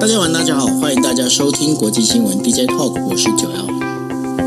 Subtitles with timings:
[0.00, 3.66] 大家晚，大家好，欢迎大家收听国际新闻 DJ Talk，我是九幺。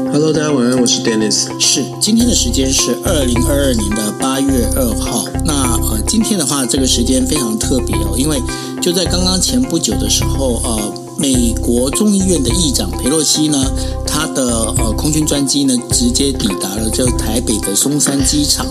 [0.10, 1.50] Hello，大家晚安，我是 Dennis。
[1.60, 5.26] 是，今天的时间是二零二二年的八月二号。
[5.44, 8.42] 那呃，今天的话，这个时间非常特别哦，因为
[8.82, 11.01] 就在刚刚前不久的时候，呃。
[11.22, 13.72] 美国众议院的议长裴洛西呢，
[14.08, 18.66] 他的呃空军专机呢，直接抵达了这台北的松山机场。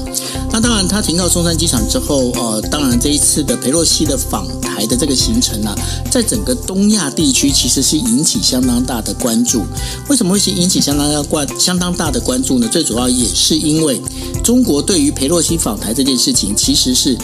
[0.51, 5.73] 那当然，他停到松山机场之后，呃，当然这一次的裴洛西的访台的这个行程呢，
[6.11, 9.63] 在整个东亚地区其实是引起相当大的关注。
[10.09, 12.67] 为什么会引起相当要关相当大的关注呢？
[12.67, 14.03] 最主要也是因为
[14.43, 17.17] 中国对于裴洛西访台这件事情，其实是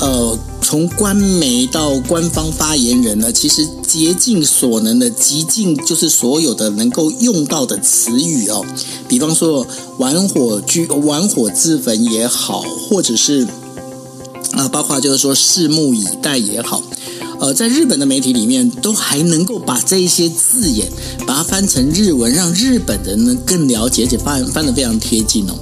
[0.00, 0.38] 呃。
[0.60, 8.62] 从官媒到官方发言人呢，其实竭尽所能的，极尽就是所有的能够用到的词语哦，
[9.08, 9.66] 比方说
[9.96, 13.48] 玩火炬、玩火自焚也好，或者是
[14.52, 16.82] 啊，包括就是说拭目以待也好，
[17.40, 20.86] 呃，在日本的媒体里面都还能够把这一些字眼
[21.26, 25.54] 把它翻成日文，让日本人呢更了解，而且翻翻得非常贴近哦。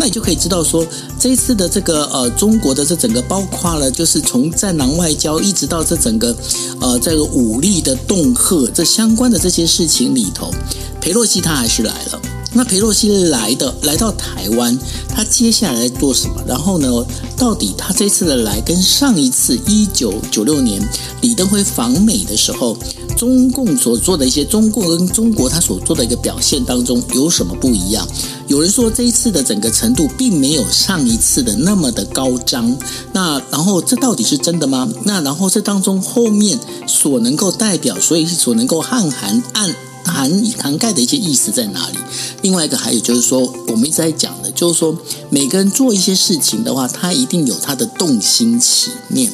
[0.00, 0.86] 那你就可以知道说，
[1.18, 6.34] 这一次的这个呃，中国的这整个包括了，就是从战狼外交一直到这整个
[6.80, 10.54] 呃，这个武力的恫吓这相关的这些事情里头，
[11.00, 12.20] 裴洛西他还是来了。
[12.54, 14.76] 那裴洛西来的来到台湾，
[15.08, 16.42] 他接下来做什么？
[16.46, 16.88] 然后呢，
[17.36, 20.82] 到底他这次的来跟上一次一九九六年
[21.20, 22.76] 李登辉访美的时候，
[23.16, 28.06] 中共所做的一些中共跟中国他所做的一个表现当中有什么不一样？
[28.46, 32.74] 有人说这一次的整个程度并没有上一次的那么的高涨，
[33.12, 34.88] 那然后这到底是真的吗？
[35.04, 39.74] 那然后这当中后面所能够代表，所以所能够汉含暗
[40.08, 41.98] 涵涵盖的一些意思在哪里？
[42.42, 44.98] 另外一个还有就是说，我们一直在讲的，就是说
[45.30, 49.30] 每个人做一些事情的话，他一定有他的动心起念。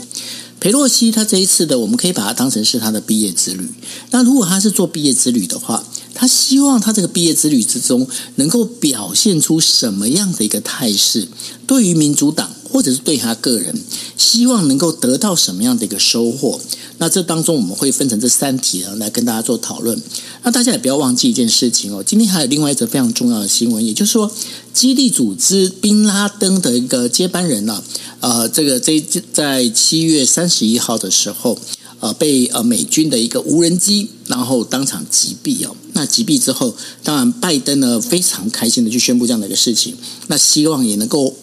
[0.60, 3.68] 裴洛西他这一次的，我们可以把它当成是他的毕业之旅。
[4.10, 11.28] 那如果他是做毕业之旅的话，他希望他这个毕业之旅之中能够表现出什么样的一个态势？
[11.66, 13.72] 对于民主党，或者是对他个人，
[14.18, 16.60] 希望能够得到什么样的一个收获？
[16.98, 19.96] 那这当中我们会分成这三题啊，来跟大家做讨论。
[20.42, 24.28] 那大家也不要忘记一件事情哦，今天还有另外一则非常重要的新闻，也就是说，
[24.72, 27.80] 基地组织宾拉登的一个接班人呢，
[28.18, 29.00] 呃，这个在
[29.32, 31.56] 在七月三十一号的时候。
[32.00, 35.74] 呃，被呃美军的一个无人机，然后当场击毙哦。
[35.94, 39.94] 那击毙之后，当然拜登呢非常开心的去宣布这样的一个事情，
[40.26, 41.34] 那希望也能够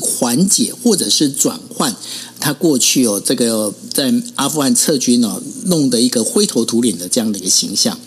[0.00, 1.94] 缓解或者是转换
[2.40, 7.98] 他过去哦这个在阿富汗撤军哦弄得一个灰头土脸的这样的一个形象。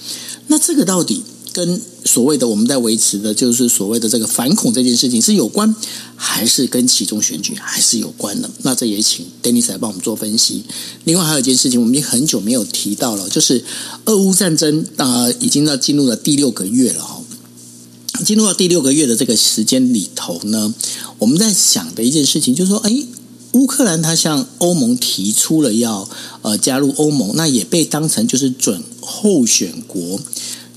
[0.47, 1.23] 那这个到底？
[1.51, 5.75] 跟所谓的我们在维持的，就是所谓的这个反恐这件事情是有关，
[6.15, 8.49] 还是跟其中选举还是有关的？
[8.61, 10.63] 那这也请 Dennis 来帮我们做分析。
[11.05, 13.65] 另外还有一件事情，我们已经很久没有提到了，就是
[14.05, 17.18] 俄乌战争啊、已经要进入了第六个月了哈。
[18.23, 20.73] 进入到第六个月的这个时间里头呢，
[21.17, 23.03] 我们在想的一件事情就是说，哎，
[23.53, 26.07] 乌克兰它向欧盟提出了要
[26.41, 30.19] 呃加入欧盟，那也被当成就是准候选国。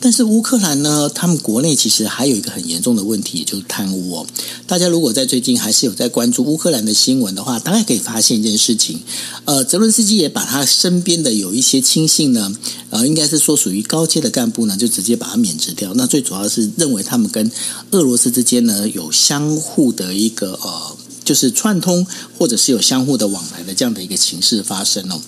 [0.03, 4.27] 但是乌克兰呢，他们国内其实还有一个很严重的问题，就是贪污哦。
[4.67, 9.01] 大家如果在最近还是有在关注乌克兰的新闻的话，大概可以发现一件事情。
[9.45, 12.53] 呃，泽伦斯基也把他身边的有一些亲信呢，
[12.91, 15.93] 呃，应该是说属于高阶的干部呢，就直接把他免职掉。
[15.95, 17.49] 那最主要是认为他们跟
[17.93, 22.05] 俄罗斯之间呢有相互的一个呃，就是串通，
[22.37, 25.21] 或者是有相互的往来的这样的一个情势发生哦。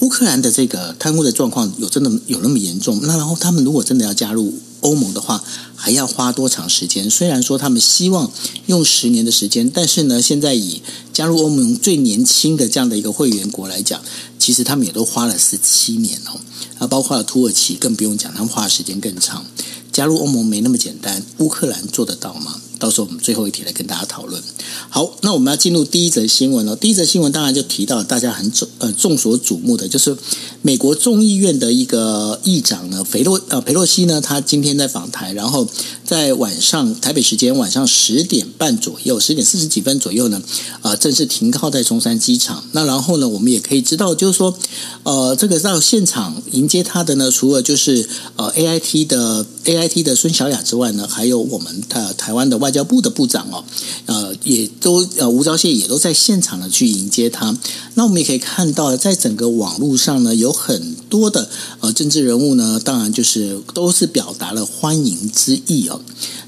[0.00, 3.00] 乌克兰的这个贪污的状况有真的有那么严重？
[3.02, 5.42] 那然后他们如果真的要加入欧盟的话，
[5.74, 7.10] 还要花多长时间？
[7.10, 8.30] 虽然说他们希望
[8.66, 10.82] 用十年的时间，但是呢，现在以
[11.12, 14.00] 加入欧盟最年轻的这样的一个会员国来讲，
[14.38, 16.38] 其实他们也都花了十七年哦。
[16.78, 19.44] 啊，包括了土耳其更不用讲，他们花的时间更长。
[19.90, 22.60] 加入欧盟没那么简单，乌克兰做得到吗？
[22.78, 24.42] 到时候我们最后一题来跟大家讨论。
[24.88, 26.76] 好，那我们要进入第一则新闻了。
[26.76, 30.16] 第一则新闻当然就提到大家很众呃众所瞩目的，就是
[30.62, 35.66] 美国众议院的一个议长呢，裴洛呃裴洛西呢，他今天在访台，然后
[36.08, 40.42] 在晚上台北时间晚上十点半左右，十点四十几分左右呢，
[40.82, 42.64] 呃正式停靠在中山机场。
[42.72, 44.54] 那然后呢，我们也可以知道，就是说，
[45.02, 52.58] 呃，这个到现场迎接他的呢，除了就是呃 AIT 的 AIT 的孙小雅之外呢，还有我们的台湾的。
[52.58, 53.64] 外交部的部长哦，
[54.06, 57.56] 呃，也都呃吴钊燮也都在现场呢去迎接他。
[57.94, 61.48] 那我们也可以看到，在整个网络上呢，有很多的
[61.80, 66.00] 呃政治人物呢，当然就是都是表达了欢迎之意哦。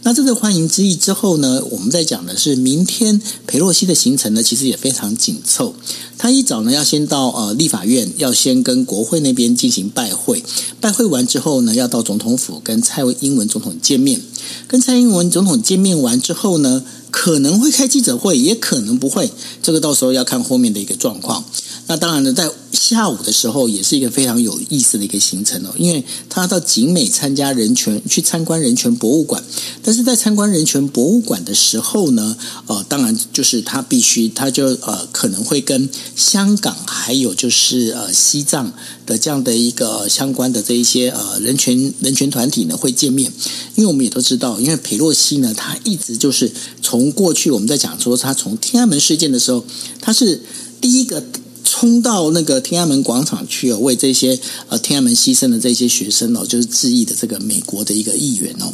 [0.03, 5.75] 那这个欢迎之意之后呢，我们在讲的是明天裴洛西的行程呢，其实也非常紧凑。
[6.17, 10.43] 他一早呢要先到呃立法院，要先跟国会那边进行拜会，
[10.81, 14.21] 拜会完之后呢，要到总统府跟蔡英文总统见面。
[14.67, 19.31] 跟蔡英文总统见面完之后呢，可能会开记者会，也可能不会，
[19.63, 21.45] 这个到时候要看后面的一个状况。
[21.91, 29.43] 那当然呢，在下午的时候也是一个非常有意思的一个行程哦，因为他到景美参加人权，去参观人权博物馆。
[29.83, 32.37] 但是在参观人权博物馆的时候呢，
[32.69, 38.73] 呃，当然就是他必须，他就呃可能会跟香港还有就是呃西藏
[39.05, 43.33] 的这样的一个相关的这一些呃人权人权团体呢会见面。
[43.75, 49.65] 因为我们也都知道，因为裴洛西呢，他一直就是从过去我们在讲说他从天安门事件的时候，
[50.01, 50.41] 他是
[50.81, 51.21] 第一个。
[51.65, 58.73] 冲到那个天安门广场去哦，为这些呃天安门牺牲的这些学生哦，就是致意的这个美国的一个议员哦。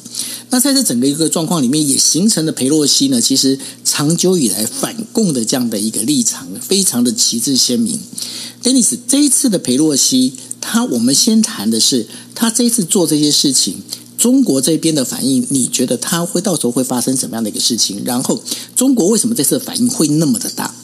[0.50, 7.98] 那在这整个一个状况里面，也形成了裴洛西呢，其实长久以来反共的这样的一个立场，非常的旗帜鲜明。
[8.62, 13.76] Dennis，这一次的裴洛西，他我们先谈的是他这一次做这些事情，
[14.16, 18.02] 中国这边的反应，你觉得他会到时候会发生什么样的一个事情？
[18.04, 18.42] 然后
[18.74, 20.74] 中国为什么这次反应会那么的大？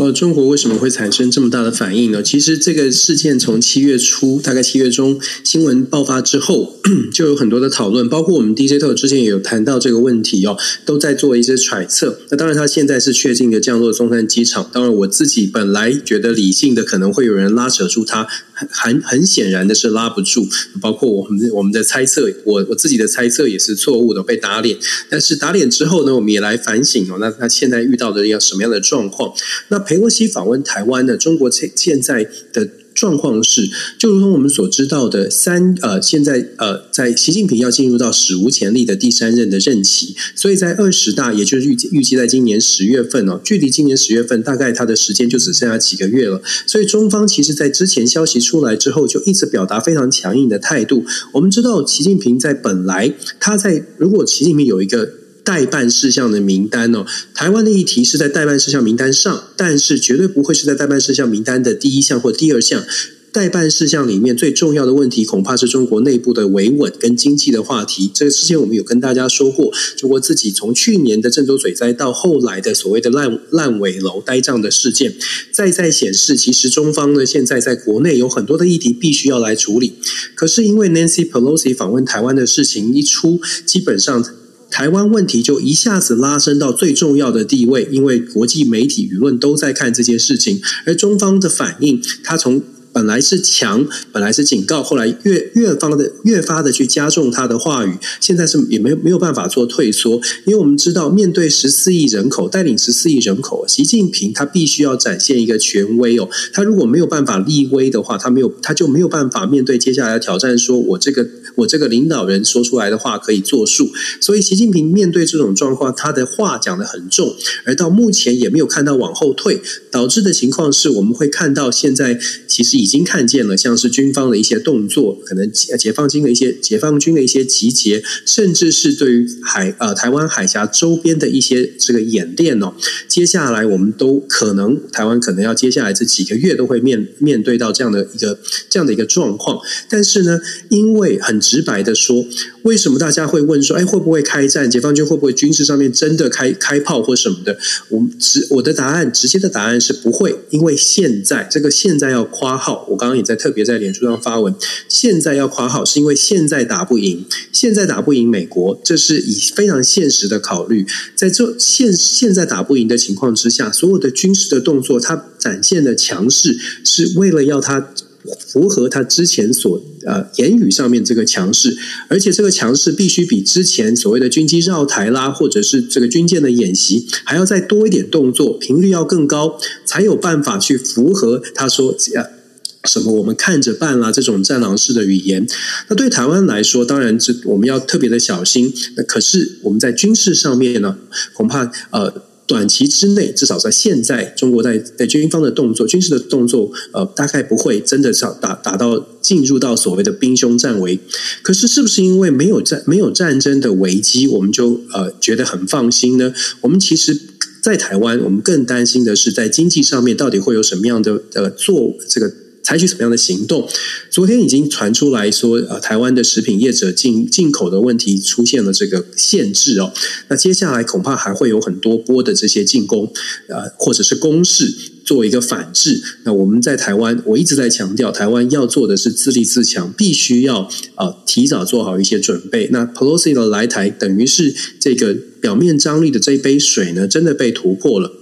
[0.00, 2.22] 呃，中国为什么会产生这么大的反应呢？
[2.22, 6.78] 其实这个事件从七月初，大概七月中新闻爆发之后，
[7.12, 10.56] 就有很多的讨论，包括我们 DJ 特之前也有谈到这个问题哦，
[10.86, 12.18] 都在做一些揣测。
[12.30, 14.70] 那当然，他现在是确定的降落中山机场。
[14.72, 18.26] 当然，我自己本来觉得理性的可能会有人拉扯住他，
[18.70, 20.48] 很很显然的是拉不住。
[20.80, 24.78] 包括我们我们的猜测，我我自己的猜测也是错误的，被打脸。
[25.10, 29.34] 但是打脸之后呢，我们也来反省哦，那他现在遇到的要什么样的状况？
[29.68, 29.78] 那。
[29.80, 32.22] 裴洛西访问台湾的中国现现在
[32.52, 32.68] 的
[33.00, 51.06] 状况是，就如同我们所知道的，三呃，现在呃，在习近平要进入到史无前例的第三任的任期，所以在二十大，也就是预计预计在今年十月份哦，距离今年十月份大概他的时间就只剩下几个月了，所以中方其实在之前消息出来之后，就一直表达非常强硬的态度。
[51.32, 55.19] 我们知道，习近平在本来他在如果习近平有一个。
[55.44, 62.84] 待办事项的名单哦，台湾的议题是在待办事项名单上，但是绝对不会是在待办事项名单的第一项或第二项。
[63.32, 68.10] 待办事项里面最重要的问题，恐怕是中国内部的维稳跟经济的话题。
[68.12, 75.14] 这个之前我们有跟大家说过，中国自己从去年的郑州水灾到后来的所谓的烂烂尾楼呆账的事件，
[75.52, 79.92] 再再显示，其实中方呢现在在国内有很多的议题必须要来处理。
[80.34, 84.39] 可是因为 Nancy Pelosi 访问台湾的事情一出，基本上。
[84.70, 92.62] 台湾问题就一下子拉升到最重要的地位，因为国际媒体舆论都在看这件事情，而中方的反应，他从。
[93.00, 122.80] 本来是强，本来是警告，后来越越发的越发的去加重他的话语，现在是也没有没有办法做退缩，因为我们知道面对十四亿人口，带领十四亿人口，习近平他必须要展现一个权威哦，他如果没有办法立威的话，他没有他就没有办法面对接下来的挑战，说我这个我这个领导人说出来的话可以作数，所以习近平面对这种状况，他的话讲得很重，而到目前也没有看到往后退，导致的情况是我们会看到现在其实。
[122.80, 132.74] 已已经看见了，像是军方的一些动作，可能解放军的一些解放军的一些集结，甚至是对于海呃台湾海峡周边的一些这个演练哦。
[133.06, 139.60] 接下来我们都可能台湾可能要接下来这几个月都会面面对到这样的一个这样的一个状况。
[139.88, 142.26] 但是呢，因为很直白的说，
[142.62, 144.68] 为什么大家会问说，哎，会不会开战？
[144.68, 147.56] 解放军会不会军事上面真的开开炮或什么的？
[147.90, 152.69] 我直我的答案直接的答案是不会，因为现在这个现在要夸号。
[152.88, 154.54] 我刚刚也在特别在脸书上发文，
[154.88, 167.92] 现在要夸号是因为现在打不赢，现在打不赢美国，这是以非常现实的考虑，在这现现在打不赢的情况之下，所有的军事的动作，它展现的强势，是为了要它
[168.38, 171.74] 符合他之前所呃言语上面这个强势，
[172.08, 182.39] 而且这个强势必须比之前所谓的军机绕台啦，或者是这个军舰的演习还要再多一点动作，频率要更高，才有办法去符合他说呃。
[182.84, 183.12] 什么？
[183.12, 184.10] 我们看着办啦！
[184.10, 185.46] 这种战狼式的语言，
[185.88, 188.72] 那对台湾来说，当然这我们要特别的小心。
[188.96, 190.96] 那可是我们在军事上面呢，
[191.34, 192.10] 恐怕呃
[192.46, 200.98] 短期之内，至少在现在，中国在在军方的动作、军事的动作，呃，大概不会真的上打打到进入到所谓的兵凶战危。
[201.42, 206.32] 可是，是不是因为没有战没有战争的危机，我们就呃觉得很放心呢？
[206.62, 207.14] 我们其实，
[207.62, 212.32] 在台湾，我们更担心的是在经济上面到底会有什么样的呃做这个。
[212.62, 213.68] 采取什么样的行动？
[214.10, 219.92] 昨天已经传出来说，呃，台湾的食品业者进进口的问题出现了这个限制哦。
[220.28, 223.12] 那接下来恐怕还会有很多波的这些进攻，
[223.48, 224.72] 呃，或者是攻势
[225.04, 226.02] 做一个反制。
[226.24, 232.68] 那我们在台湾，我一直在强调，台湾要做的是自立自强，必须要呃提早做好一些准备。
[232.70, 238.19] 那 Pelosi 的来台，等于是这个表面张力的这一杯水呢，真的被突破了。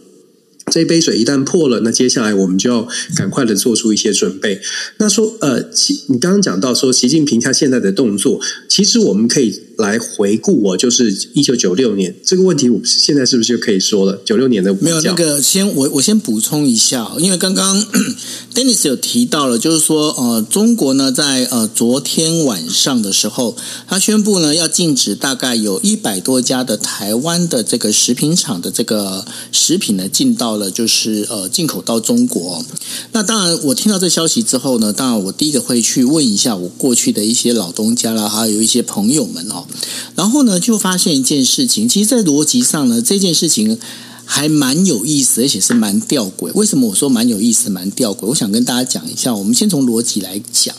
[0.70, 4.60] 这一杯水一旦破了，那接下来我们就要赶快的做出一些准备。
[4.98, 14.20] 那说，呃，习你刚刚讲到说习近平他现在的动作，其实我们可以来回顾我，就是一九九六年这个问题，我现在是不是就可以说了？
[14.24, 17.82] 九六年的没有那个，先我我先补充一下，因为刚刚
[18.54, 23.56] Dennis 有提到了，就是说，呃，中国呢在呃昨天晚上的时候，
[23.86, 30.58] 他宣布呢要禁止大概有一百多家的台湾的这个食品厂的这个食品呢进到。
[30.58, 32.64] 了就是呃进口到中国，
[33.12, 39.67] 那当然我听到这消息之后呢，当然我第一个会去问一下我过去的一些老东家啦，还有一些朋友们哦，
[40.14, 43.78] 然后呢就发现一件事情，其实，在逻辑上呢，这件事情
[44.24, 46.50] 还蛮有意思，而且是蛮吊诡。
[46.54, 48.26] 为什么我说蛮有意思、蛮吊诡？
[48.26, 50.74] 我想跟大家讲一下，我们先从逻辑来讲，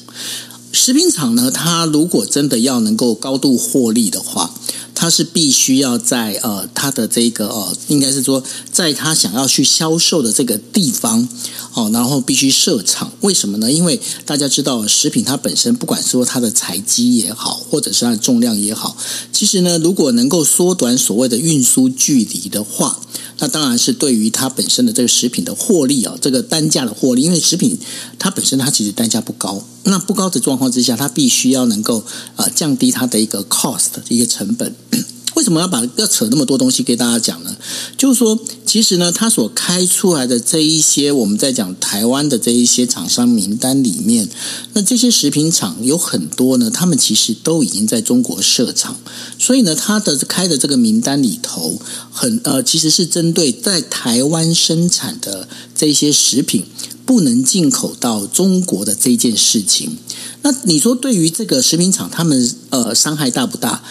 [0.72, 4.54] 食品厂呢，它如果真的要能够高度获利的话。
[5.00, 11.26] 他是必须要在呃他的这个呃，应该是说，在他想要去销售的这个地方
[11.74, 13.10] 哦，然后必须设厂。
[13.22, 13.72] 为什么呢？
[13.72, 18.98] 因为大家知道，食品它本身不管说它的材积也好，或者是它的重量也好，
[19.32, 23.00] 其实呢，如果能够缩短所谓的运输距离的话。
[23.42, 27.80] 那当然是对于它本身的这个食品的获利啊，这个单价的获利，因为食品
[28.18, 32.04] 它本身它其实单价不高，那不高的状况之下，它必须要能够
[32.36, 34.76] 呃降低它的一个 cost 的一个成本。
[35.36, 37.56] 为什么要把要扯那么多东西给大家讲呢？
[37.98, 44.28] 就是说，其实呢，他所开出来的这一些我们在讲台湾的这一些厂商名单里面，
[44.74, 48.98] 那这些食品厂有很多呢，他们其实都已经在中国设厂，
[49.38, 51.80] 所以呢，他的开的这个名单里头，
[52.12, 56.66] 很呃，其实是针对在台湾生产的这些食品
[57.10, 59.98] 不能进口到中国的这件事情。
[60.44, 63.82] 那你说，对于这个食品厂，他们呃伤害大不大？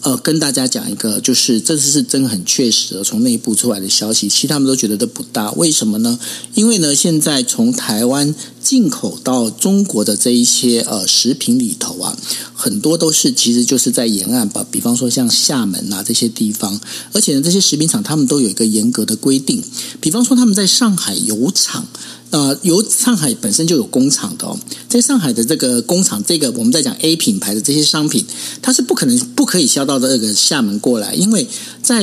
[0.00, 5.52] 呃，跟大家讲一个，就是这次是真很确实的，从内部出来的消息，其实他们都觉得都不大。
[5.52, 6.18] 为什么呢？
[6.54, 12.16] 因为呢，现在从台湾进口到中国的这一些呃食品里头啊，
[12.54, 16.80] 很多都是其实就是在沿岸吧，比方说像厦门啊这些地方，
[17.12, 19.62] 而且呢，这些食品厂他们都有一个严格的规定，
[20.00, 21.86] 比方说他们在上海有厂。
[22.32, 24.58] 呃，由上海本身就有工厂的哦，
[24.88, 28.24] 在上海的这个工厂，这个我们在讲 A 品牌的这些商品，
[28.62, 31.46] 它是不可能不可以销到这个厦门过来，因为
[31.82, 32.02] 在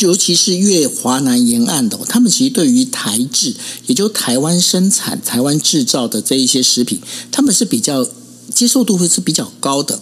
[0.00, 3.54] 尤其是越华南沿岸的，他们其实对于台制，
[3.86, 8.04] 也就台湾生产、台湾制造的这一些食品，他们是比较
[8.52, 10.00] 接受度会是比较高的。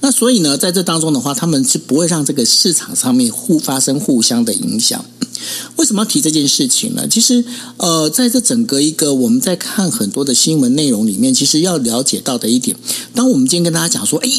[0.00, 5.04] 那所以呢，在这当中的话，他们是不会让这个市场上面互发生互相的影响。
[5.76, 7.06] 为什么要提这件事情呢？
[7.08, 7.44] 其实，
[7.76, 12.76] 呃，在这整个一个我们在看很多的新闻内容里面，其实要了解到的一点，
[13.14, 14.30] 当我们今天跟大家讲说，哎。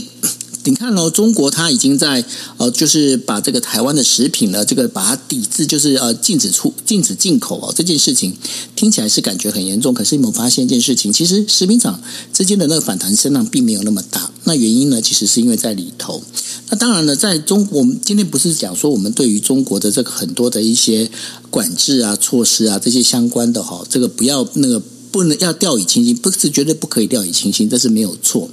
[0.65, 2.25] 你看哦，中国它已经在
[2.57, 7.73] 呃，就是把这个台湾的食品呢，这个把它抵制，就是呃，禁止出、禁止进口哦。
[7.75, 8.35] 这件事情
[8.75, 11.13] 听起来是感觉很严重，可是你有没有发现一件事情？
[11.13, 12.01] 其实食品厂
[12.33, 14.31] 之间的那个反弹声浪并没有那么大。
[14.43, 16.21] 那原因呢，其实是因为在里头。
[16.69, 21.09] 那当然了，在中国，我们今天不是讲说我们对于中国的这个很多的一些
[21.51, 24.81] 管制啊、措施啊这些相关的哈，这个不要那个
[25.11, 28.49] 不能要掉以轻心，不是绝对不可以掉以轻心，这是没有错。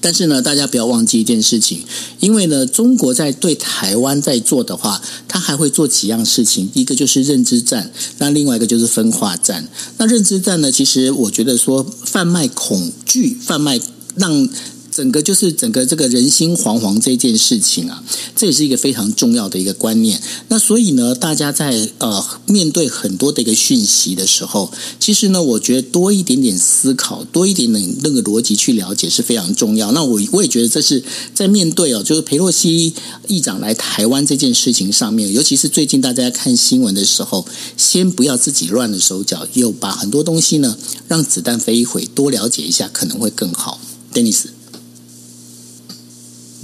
[0.00, 1.80] 但是呢，大家不要忘记一件事情，
[2.20, 6.70] 因为呢，中国在对台湾在做的话，他还会做几样事情。
[6.74, 9.68] 一个就是认知战，那另外一个就是分化战。
[9.98, 13.80] 那认知战呢，其实我觉得说贩卖恐惧，贩卖
[14.16, 14.48] 让。
[14.96, 18.02] 整个就是整个这个人心惶惶这件事情啊，
[18.34, 20.18] 这也是一个非常重要的一个观念。
[20.48, 29.92] 那所以呢，大家在呃面对很多的一个讯息的时候，其实呢，我觉得多一点点思考，多一点点那个逻辑去了解是非常重要。
[29.92, 32.94] 那我我也觉得这是在面对哦，就是裴洛西
[33.28, 37.44] 议长来台湾这件事情上面，尤其是最近大家看新闻的时候，
[37.76, 43.78] 先不要自己乱了手脚，又把很多东西呢让子弹飞一回，多了解一下可能会更好。
[44.14, 44.55] Dennis。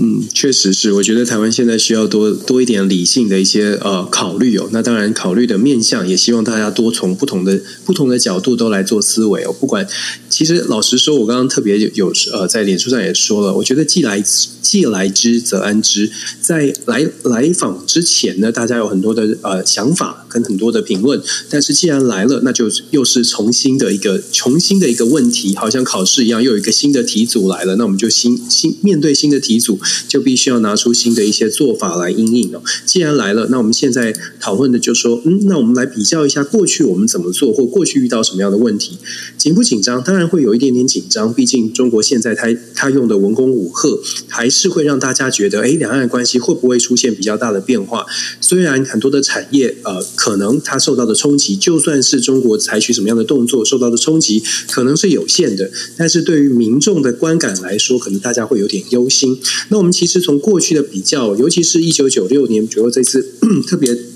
[0.05, 4.69] 嗯，确实是，我觉得台湾现在需要多多一点理性的一些呃考虑哦。
[4.73, 9.53] 那当然，考虑的面向也希望大家多从不同的不同的角度都来做思维哦。
[9.53, 9.87] 不管，
[10.29, 14.21] 其实老实说，我刚刚特别有呃在脸书上也说了，我觉得既来
[14.61, 16.11] 既来之则安之。
[16.41, 20.22] 在来来访之前呢，大家有很多的呃想法。
[20.33, 21.21] 跟很多的评论。
[21.51, 27.77] 但是既然来了，那就又是重新的一个重新的一个问题，好像考试一样，又有一个新的题组来了。
[27.77, 32.63] 那我们就新新面对新的题组，就必须要拿出新的一些做法来应应哦。
[32.87, 38.99] 既然来了，那我们现在讨论的就说，嗯，那我们来比较一下过去我们怎么做，或过去遇到什么样的问题，
[39.37, 40.03] 紧不紧张？
[40.03, 43.89] 当然会有一点点紧张，毕竟中国现在他他用的文攻武吓，
[44.29, 48.07] 还是会让大家觉得，哎，两岸关系会不会出现比较大的变化？
[48.41, 59.37] 虽然很多的产业，呃，可能它受到的冲击，就算是中国采取什么样的动作，受到的冲击可能是有限的，但是对于民众的观感来说，可能大家会有点忧心。
[59.71, 63.33] 那我们其实从过去的比较，尤其是一九九六年，比如说这次
[63.67, 64.12] 特别。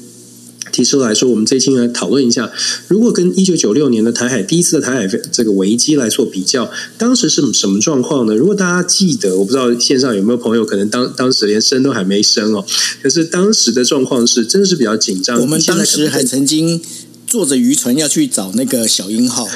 [0.77, 2.53] 提出来说，我们这一期来讨论一下，
[2.89, 8.35] 如果跟一九九六年的台海第一次的台海这个危机来做比较，当时是什么状况呢？
[8.35, 12.63] 如果大家记得，我不知道线上有没有朋友可能当当时连生都还没生哦，
[13.03, 15.41] 可是当时的状况是真的是比较紧张。
[15.41, 16.83] 我们当时还曾经。
[17.27, 19.49] 坐着渔船要去找那个小鹰号，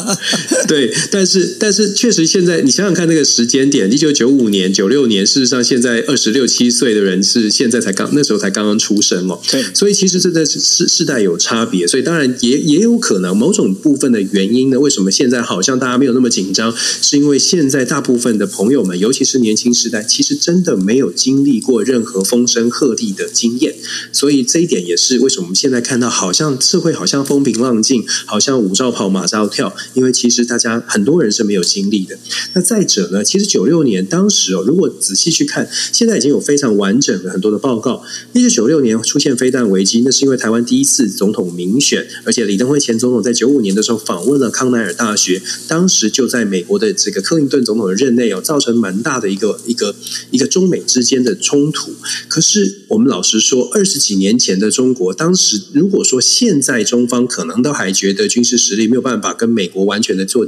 [0.68, 23.74] 对，但是但是确实现在你想想看那个时间点，一九九五年、九六年，事实上现在二十六七岁的人是现在才刚那时候才刚刚出生哦，对，所以其实这在世世代有差别，所以当然也也有可能某种部分的原因呢，为什么现在好像大家没有那么紧张，是因为现在大部分的朋友们，尤其是年轻时代，其实真的没有经历过任何风声鹤唳的经验，
[24.12, 27.16] 所以这一点也是为什么我们现在看到好像社会好像。
[27.16, 32.18] 像风平浪静，好像五照跑马照跳，因为其实大家很多人是没有经历的。
[32.52, 38.02] 那再者呢，其实九六年当时哦，如果仔细去看，现在已经有非常完整的很多的报告。
[38.34, 49.94] 一九九六年出现飞弹危机，那是因为台湾第一次总统民选，而且李登辉前总统在九五年的时候访问了康奈尔大学，当时就在美国的这个克林顿总统的任内哦，造成蛮大的一个一个
[50.30, 51.94] 一个中美之间的冲突。
[52.28, 60.46] 可是我们老实说，二十几年前的中国，当时如果说现在中中方可能都还觉得军事实力没有办法跟美国完全的做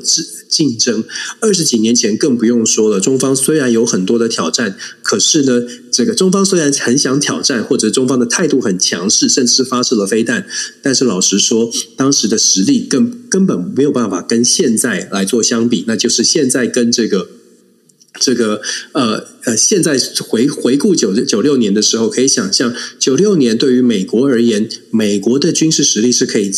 [0.48, 1.04] 竞争。
[1.40, 5.62] 二十几年前更不用说了，中方虽然有很多的挑战，可是呢，
[5.92, 10.46] 这个中方虽然很想挑战，或者中方的态度很强势，甚至发射了飞弹，
[10.80, 15.84] 但是老实说，当时的实力根根本没有办法跟现在来做相比。
[15.86, 17.28] 那就是现在跟这个
[18.20, 18.60] 这个
[18.92, 24.68] 呃呃，现在回回顾九九六年的时候，可以想象，九六年对于美国而言。
[24.90, 26.50] 美国的军事实力是可以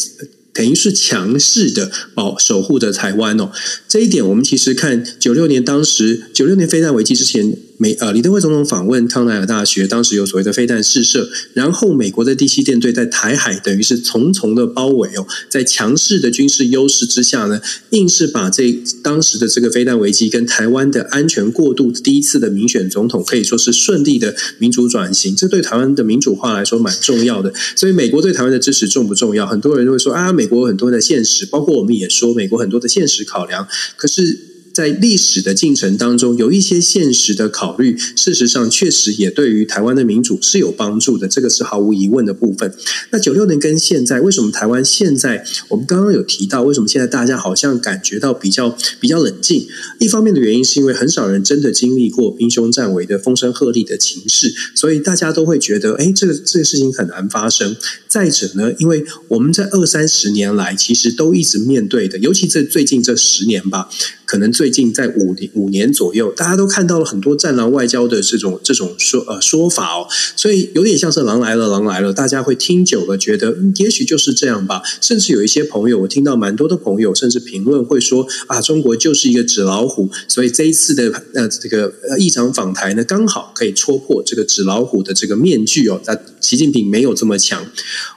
[0.52, 3.50] 等于是强势的保守护的台湾哦，
[3.88, 7.56] 这一点我们其实看九六年当时九六年非弹危机之前。
[7.82, 18.70] 美呃，李登辉总统访问康奈尔大学，当时有所谓的飞弹试射，然后美国的第七舰队在台海等于是重重的包围哦，在强势的军事优势之下呢，硬是把这
[19.02, 27.50] 当时的这个飞弹危机跟台湾的安全过渡，第一次的民选总统可以说是顺利的民主转型，这对台湾的民主化来说蛮重要的。
[27.74, 29.46] 所以美国对台湾的支持重不重要？
[29.46, 33.66] 很多人都会说啊，美国有很多的现实，包括我们也说美国很多的现实考量，
[33.96, 34.49] 可是。
[34.72, 42.74] 在历史的进程当中，有一些现实的考虑，事实上确实也对于台湾的民主是有帮助的，这个是毫无疑问的部分。
[43.10, 49.66] 那九六年跟现在，为什么台湾现在，我们刚刚有提到，为什么现在大家好像感觉到比较比较冷静？
[49.98, 57.76] 一方面的原因是因为很少人真的经历过兵凶战危的风声鹤唳的情势，所以大家都会觉得，哎，这个这个事情很难发生。
[58.08, 63.88] 再者呢，因为我们在二三十年来其实都一直面对的，尤其这最近这十年吧。
[64.30, 74.82] 可能最近在五年五年左右，大家都看到了很多战狼外交的这种这种说呃说法哦，所以有点像是狼来了，狼来了，大家会听久了，觉得嗯，也许就是这样吧。
[75.00, 86.00] 甚至有一些朋友，我听到蛮多的朋友，甚至评论会说啊，中国就是一个纸老虎，所以这一次的呃这个呃议长访台呢，刚好可以戳破这个纸老虎的这个面具哦。
[86.06, 87.66] 那习近平没有这么强。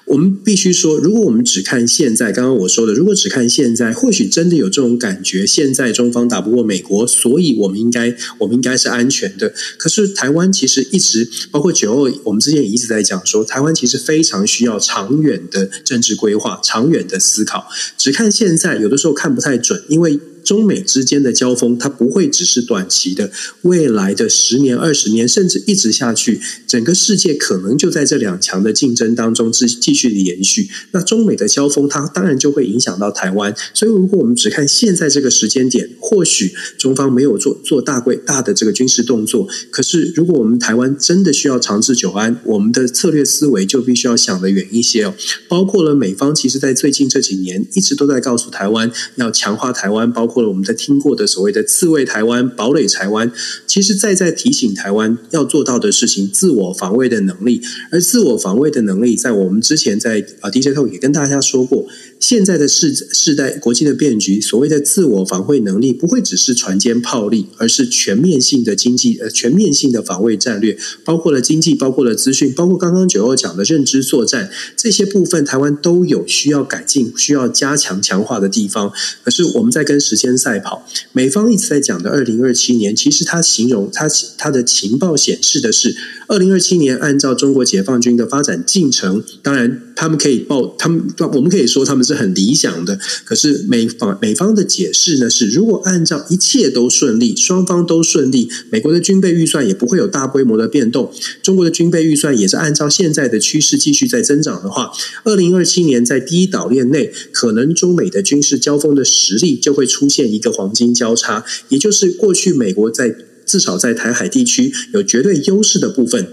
[0.06, 5.46] 我们必须说，如果我们只看现在，刚刚我说的，如果只看现在，或许真的有这种感觉。
[5.46, 9.54] 现在中方打不过美国，所以我们应该，我们应该是安全的。
[9.78, 17.68] 可是台湾其实一直，包括九二，我们之前也一直在讲说，台湾其实非常需要长远的政治规划、长远的思考。
[17.98, 20.20] 只看现在，有的时候看不太准，因为。
[20.44, 30.68] 中美之间的交锋，它不会只是短期的，未来的十年、二十年，甚至一直下去，整个世界可能就在这两强的竞争当中继继续的延续。
[30.92, 33.56] 那中美的交锋，它当然就会影响到台湾。
[33.74, 39.48] 所以，如果我们只看现在这个时间点，或许中方没有做做大规大的这个军事动作。
[39.72, 45.16] 可是，如果我们台湾真的需要长治久安，我们的策略思维就必须要想得远一些哦。
[45.48, 50.33] 包括了美方，其实在最近这几年一直都在告诉台湾要强化台湾，包。
[50.34, 53.32] 或者我们在听过的所谓的自卫台湾、堡垒台湾，
[53.68, 57.62] 其实在在提醒台湾要做到的事情，自我防卫的能力。
[57.92, 61.86] 而自我防卫的能力，在我们之前在啊 DJ Talk 也跟大家说过，
[62.24, 78.94] 现在的世世代国际的变局，所谓的自我防卫能力，不会只是船坚炮利，而是全面性的经济呃全面性的防卫战略，包括了经济，包括了资讯，包括刚刚九欧讲的认知作战这些部分，台湾都有需要改进、需要加强强化的地方。
[79.26, 84.08] 可是我们在跟时间赛跑，美方一直在讲的二零二七年，其实他形容他
[84.38, 85.94] 他的情报显示的是
[86.28, 93.00] 二零二七年，按照中国解放军的发展进程，当然他们可以报他们，我们可以说他们是很理想的。
[93.26, 104.92] 可是美方美方的解释呢是，如果按照一切都顺利，双方都顺利，美国的军备预算也不会有大规模的变动，中国的军备预算也是按照现在的趋势继续在增长的话，
[105.24, 116.28] 二零二七年在第一岛链内，可能中美的军事交锋的实力就会出现一个黄金交叉，也就是过去美国在至少在台海地区有绝对优势的部分，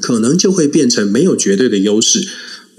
[0.00, 2.26] 可能就会变成没有绝对的优势。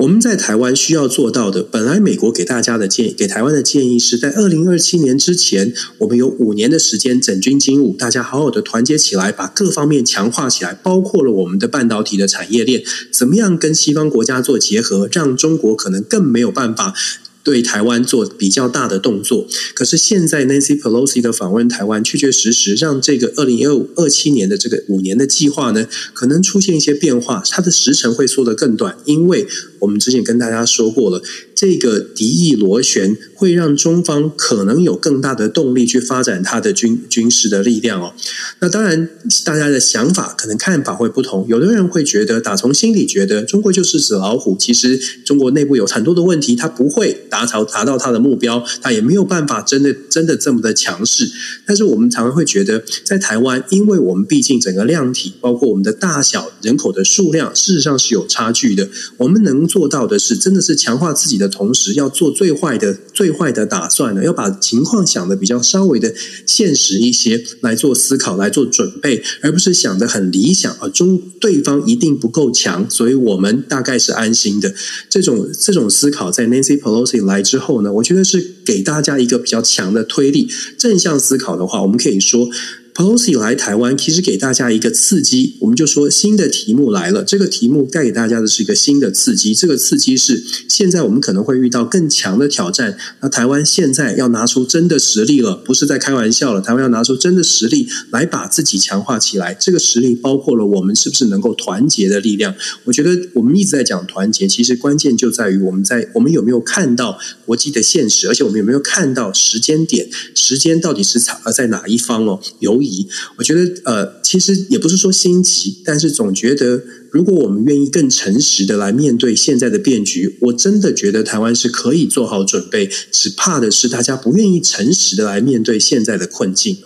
[0.01, 16.95] 我们在台湾需要做到的，本来美国给大家的建议，给台湾的建议是在二零二七年之前，我们有五年的时间整军经武，大家好好的团结起来，把各方面强化起来，包括了我们的半导体的产业链，怎么样跟西方国家做结合，让中国可能更没有办法。
[17.43, 29.47] 对台湾做比较大的动作，可是现在 Nancy Pelosi 的访问台湾，确确实实让这个二零二五二七年的这个五年的计划呢，可能出现一些变化，它的时程会缩得更短，因为
[29.80, 31.23] 我们之前跟大家说过了，
[31.56, 38.13] 这个敌意螺旋会让中方可能有更大的动力去发展它的军军事的力量哦。
[38.60, 39.10] 那当然，
[39.43, 47.17] 大家的想法可能看法会不同，有的人会觉得，打从心里觉得中国就是纸老虎，其实中国内部有很多的问题，它不会。
[47.32, 51.32] 达到达到他的目标，他也没有办法真的真的这么的强势。
[51.65, 58.89] 但是我们常常会觉得，在台湾，因为我们毕竟整个量体，包括我们的大小、人口的数量，事实上是有差距的。
[59.15, 66.13] 我们能做到的是，真的是强化自己的同时，要做最坏的最坏的打算呢，要把情况想得比较稍微的
[66.46, 74.74] 现实一些来做思考，来做准备，而不是想得很理想啊，中对方一定不够强，所以我们大概是安心的。
[75.10, 77.20] 这种这种思考，在 Nancy Pelosi。
[77.25, 80.47] 来之后呢，我觉得是给大家一个比较强的推力。
[80.77, 82.49] 正向思考的话，我们可以说。
[82.93, 85.56] Pelosi 来台湾，其实给大家一个刺激。
[85.62, 89.56] 我们就说新的题目来了，这个题目带给大家的是一个新的刺激。
[89.56, 92.97] 这个刺激是现在我们可能会遇到更强的挑战。
[93.21, 96.60] 那台湾现在要拿出真的实力了，不是在开玩笑了。
[96.60, 99.54] 台湾要拿出真的实力来把自己强化起来。
[99.54, 102.54] 这个实力包括了我们是不是能够团结的力量。
[102.84, 111.21] 我觉得我们一直在讲团结，其实关键就在于我们在我们有没有看到国际的现实，而且我们有没有看到时间点，时间到底是
[111.56, 112.39] 在哪一方哦？
[112.60, 113.08] 有疑。
[113.38, 126.78] 我觉得呃，其实也不是说心急，但是总觉得，如果我们愿意更诚实的来面对现在的变局，我真的觉得台湾是可以做好准备，只怕的是大家不愿意诚实的来面对现在的困境。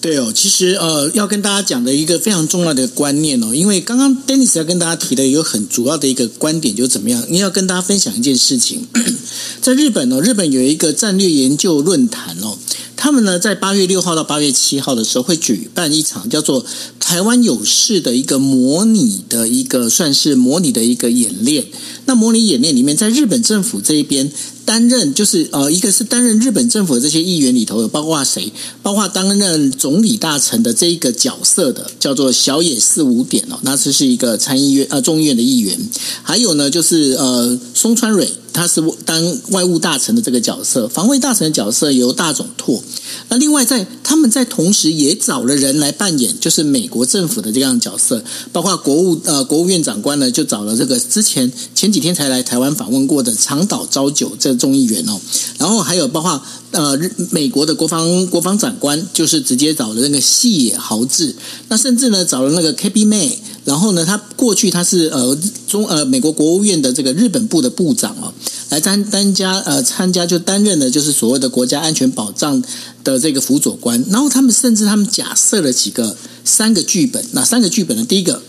[0.00, 7.24] 对哦，其实呃，要跟大家讲的一个非常重要的观念哦，因为刚刚 Dennis 要跟大家提的一个很主要的一个观点，就是怎么样？
[7.28, 8.86] 你要跟大家分享一件事情，
[9.60, 12.56] 在日本哦，日本有一个战略研究论坛哦。
[13.00, 16.64] 他们呢，在八月六号到八月七号的时候，会举办一场叫做
[17.08, 21.64] “台湾有事”的一个模拟的一个，算是模拟的一个演练。
[22.04, 24.30] 那模拟演练里面，在日本政府这一边
[24.66, 28.52] 担任，就是呃，一个是担任日本政府的这些议员里头的，包括谁？
[28.82, 35.78] 包括担任总理大臣的这一个角色的，叫做小野四五点哦，那这是一个参议院呃众议院的议员。
[36.22, 38.28] 还有呢，就是呃松川蕊。
[38.58, 42.82] 他是当外务大臣的这个角色，防卫大臣的角色由大冢拓。
[43.28, 55.20] 那另外在他们在同时也找了人来扮演，就是美国政府的这样的角色，包括国务呃国务院长官呢，就找了这个之前前几天才来台湾访问过的长岛昭久这个众议员哦，
[55.58, 56.42] 然后还有包括
[56.72, 56.98] 呃
[57.30, 61.36] 美国的国防国防长官，就是直接找了那个细野豪志，
[61.68, 63.30] 那甚至呢找了那个 KB May。
[63.68, 68.32] 然后呢，他过去他是呃中呃美国国务院的这个日本部的部长哦，
[68.70, 72.62] 来参参加呃参加就担任的就是所谓的国家安全保障
[73.04, 74.02] 的这个辅佐官。
[74.08, 78.02] 然后他们甚至他们假设了几个三个剧本，哪三个剧本呢？
[78.06, 78.40] 第一个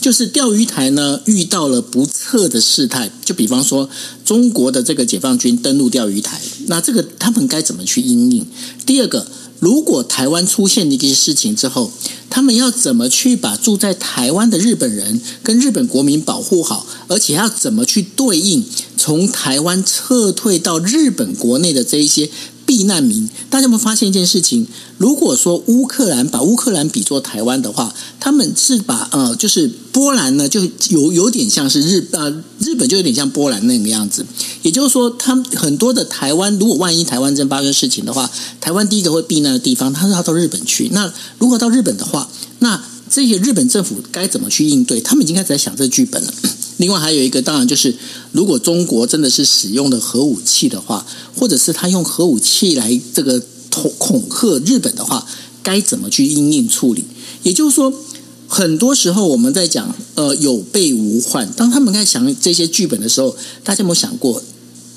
[0.00, 3.88] 就是钓鱼台呢遇到了不测的事态，就比方说
[4.24, 8.44] 中国的这个解放军登陆钓鱼台，那这个他们该怎么去应应？
[8.84, 9.24] 第二个。
[9.60, 11.92] 如果台湾出现一些事情之后，
[12.28, 18.64] 他们要怎么去把住在台湾的日本人跟日本国民保护好，而且要怎么去对应
[18.96, 22.30] 从台湾撤退到日本国内的这一些
[22.70, 24.64] 避难民，大家有没有发现一件事情？
[24.96, 32.30] 如果说乌克兰把乌克兰比作台湾的话，他们是把呃，就是波兰呢，就有有点像是日呃
[32.60, 34.24] 日本，就有点像波兰那个样子。
[34.62, 38.30] 也就是说，他们很多的台湾，如果万一台湾真发生事情的话，
[38.60, 40.90] 台湾第一个会避难的地方，他是要到日本去。
[40.92, 42.30] 那如果到日本的话，
[42.60, 42.80] 那
[43.10, 45.00] 这些日本政府该怎么去应对？
[45.00, 46.32] 他们已经开始在想这个剧本了。
[46.80, 47.94] 另外还有一个，当然就是，
[48.32, 53.38] 如果中国真的是使用的核武器的话，或者是他用核武器来这个
[53.70, 55.26] 恐恐吓日本的话，
[55.62, 57.04] 该怎么去应应处理？
[57.42, 57.92] 也就是说，
[58.48, 61.52] 很多时候我们在讲呃有备无患。
[61.52, 64.42] 当他们在想这些剧本的时候，大家有没有想过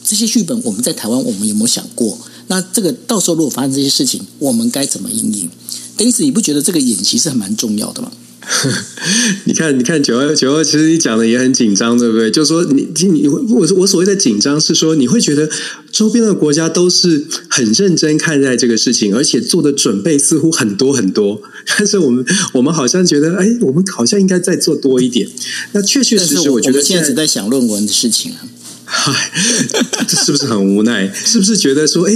[0.05, 0.59] 这些剧本？
[0.63, 2.17] 我们在台湾，我们有没有想过？
[2.47, 5.49] 那这个到时候如果发生这些事情，我们该怎么应应？
[5.97, 8.09] 因此，你不觉得这个演习是很蛮重要的吗？
[9.45, 12.29] 你看，你看九二九二，其实你讲的也很紧张，对不对？
[12.29, 15.49] 就是说你你我我所谓的紧张是说，你会觉得
[15.91, 21.41] 周边的国家都是很认真看待这个事情，而且做的准备似乎很多很多。
[21.77, 25.27] 但是我们我们好像觉得，哎，我们好像应该再做多一点。
[25.71, 28.39] 那确确实实，我觉得现在只在想论文的事情啊。
[28.85, 29.31] 嗨，
[30.07, 31.11] 这是不是很无奈？
[31.13, 32.13] 是不是觉得说，哎，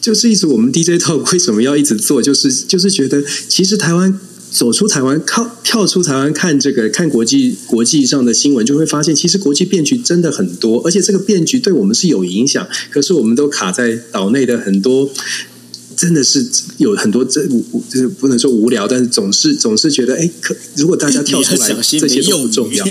[0.00, 2.22] 就是一直我们 DJ Talk 为什么要一直做？
[2.22, 4.18] 就是就是觉得，其实台湾。
[4.50, 12.66] 走出台湾，靠跳出台湾看这个看国际国际上的新闻，就会发现其实国际变局真的很多，而且这个变局对我们是有影响。
[12.90, 15.10] 可是我们都卡在岛内的很多。
[15.98, 22.86] 真的是有很多这就是不能说无聊，但是总是总是觉得哎，可如果大家跳出来，这些都不重要。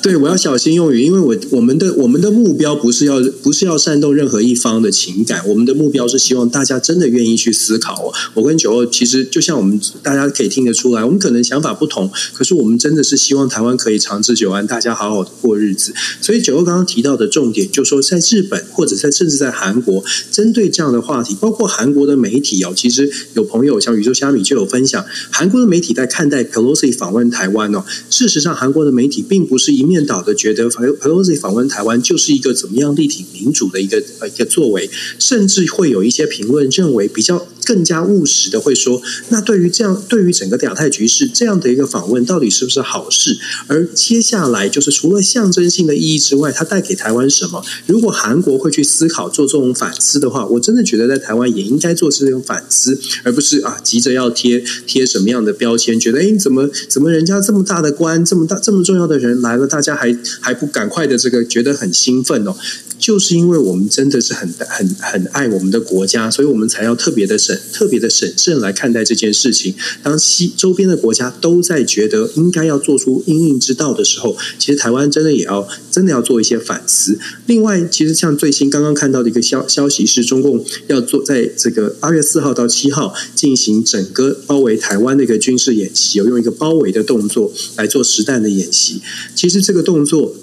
[0.00, 8.12] 对，我要小心用语，因为我我们的我们的目标不是要不是要煽动任何一方的情感，我们的目标是希望大家真的愿意去思考。
[8.34, 15.92] 我跟九二其实就像我们大家可以听得出来，我们可能想法不同，可是我们真的是希望台湾可以长治久安，大家好好的过日子。
[16.20, 22.19] 所以九二刚刚提到的重点，就是说在日本或者在甚至在韩国，针对这样的话题，包括韩国的。
[22.20, 25.02] 媒体哦，其实有朋友像宇宙虾米就有分享，
[25.32, 27.82] 韩国的媒体在看待 Pelosi 访问台湾哦。
[28.10, 43.38] 事实上，韩国的媒体并不是一面倒的觉得 Pelosi 访问台湾就是一个怎么样力挺民主的一个呃一个作为，甚至会有一些评论认为比较更加务实的会说，那对于这样对于整个亚太局势这样的一个访问，到底是不是好事？
[43.66, 47.64] 而接下来就是除了象征性的意义之外，它带给台湾什么？
[47.86, 52.09] 如果韩国会去思考做这种反思的话，我真的觉得在台湾也应该做。
[52.10, 62.54] 是一种反思，而不是啊急着要贴贴什么样的标签，觉得哎怎么怎么人家这么大的官，这么大这么重要的人来了，大家还还不赶快的这个觉得很兴奋哦。
[63.00, 69.74] 就是因为我们真的是很很很爱我们的国家，所以我们才要特别的审特别的审慎来看待这件事情。
[70.02, 77.18] 当西周边的国家都在觉得应该要做出因应之道的时候，其实台湾真的也要真的要做一些反思。
[77.46, 89.00] 另外，其实像最新刚刚看到的一个消消息是，中共要做在这个八月四号到七号进行整个包围台湾的一个军事演习，有用一个包围的动作来做实弹的演习。
[89.34, 90.36] 其实这个动作。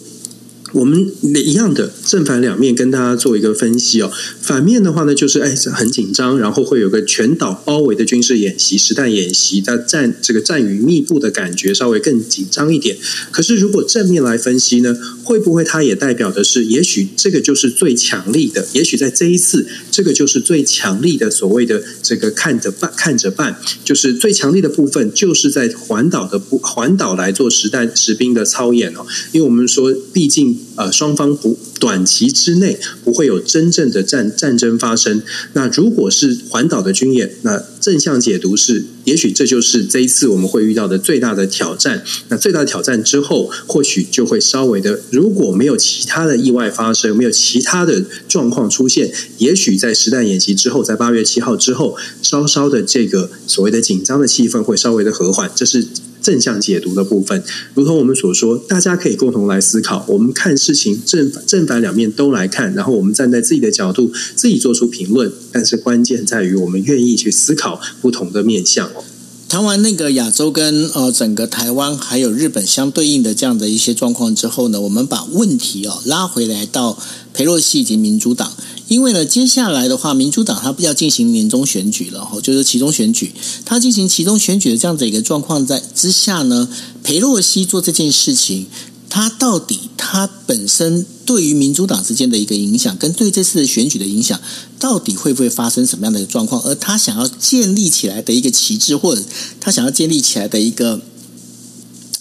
[0.73, 4.11] 我们一样的正反两面跟大家做一个分析哦。
[4.41, 12.97] 反面的话呢，就是哎很紧张，然后会有个全岛包围的军事演习、实弹演习，它战这个战云密布的感觉稍微更紧张一点。
[13.31, 29.05] 可是如果正面来分析呢，会不会它也代表的是，也许这个就是最强力的，也许在这一次，这个就是最强力的所谓的这个看着办，看着办，就是最强力的部分，就是在环岛的不环岛来做实弹实兵的操演哦。
[29.31, 30.56] 因为我们说，毕竟。
[30.75, 35.21] 呃，双方不短期之内不会有真正的战战争发生。
[35.53, 42.03] 那如果是环岛的军演，那正向解读是，也许这就是这一次我们会遇到的最大的挑战。
[42.29, 55.49] 那最大的挑战之后，或许就会稍微的，如果没有其他的意外发生，没有其他的状况出现，也许在实弹演习之后，在八月七号之后，稍稍的这个所谓的紧张的气氛会稍微的和缓。
[55.55, 55.87] 这是。
[56.27, 57.41] 正向解读的部分，
[57.73, 60.05] 如同我们所说，大家可以共同来思考。
[60.09, 65.31] 我们看事情正反正反两面都来看，然后我们站在自己的角度，自己做出评论。
[65.53, 69.05] 但是关键在于我们愿意去思考不同的面向哦。
[69.47, 76.99] 谈完那个亚洲跟呃整个台湾还有日本相对应的这样的一些状况之后呢，我们把问题哦拉回来到
[77.33, 78.51] 裴洛西以及民主党。
[78.87, 83.33] 因为呢，接下来的话，民主党他不要进行年终选举了，哈，就是其中选举。
[83.65, 86.69] 他进行其中选举的这样子一个状况在之下呢，
[87.03, 88.67] 裴洛西做这件事情，
[89.09, 94.39] 他到底他本身对于民主党之间的一个影响，跟对这次的选举的影响，
[94.79, 96.61] 到底会不会发生什么样的一个状况？
[96.61, 99.21] 而他想要建立起来的一个旗帜，或者
[99.59, 101.01] 他想要建立起来的一个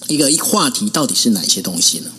[0.09, 2.11] 一个一个话题，到底是哪些东西呢？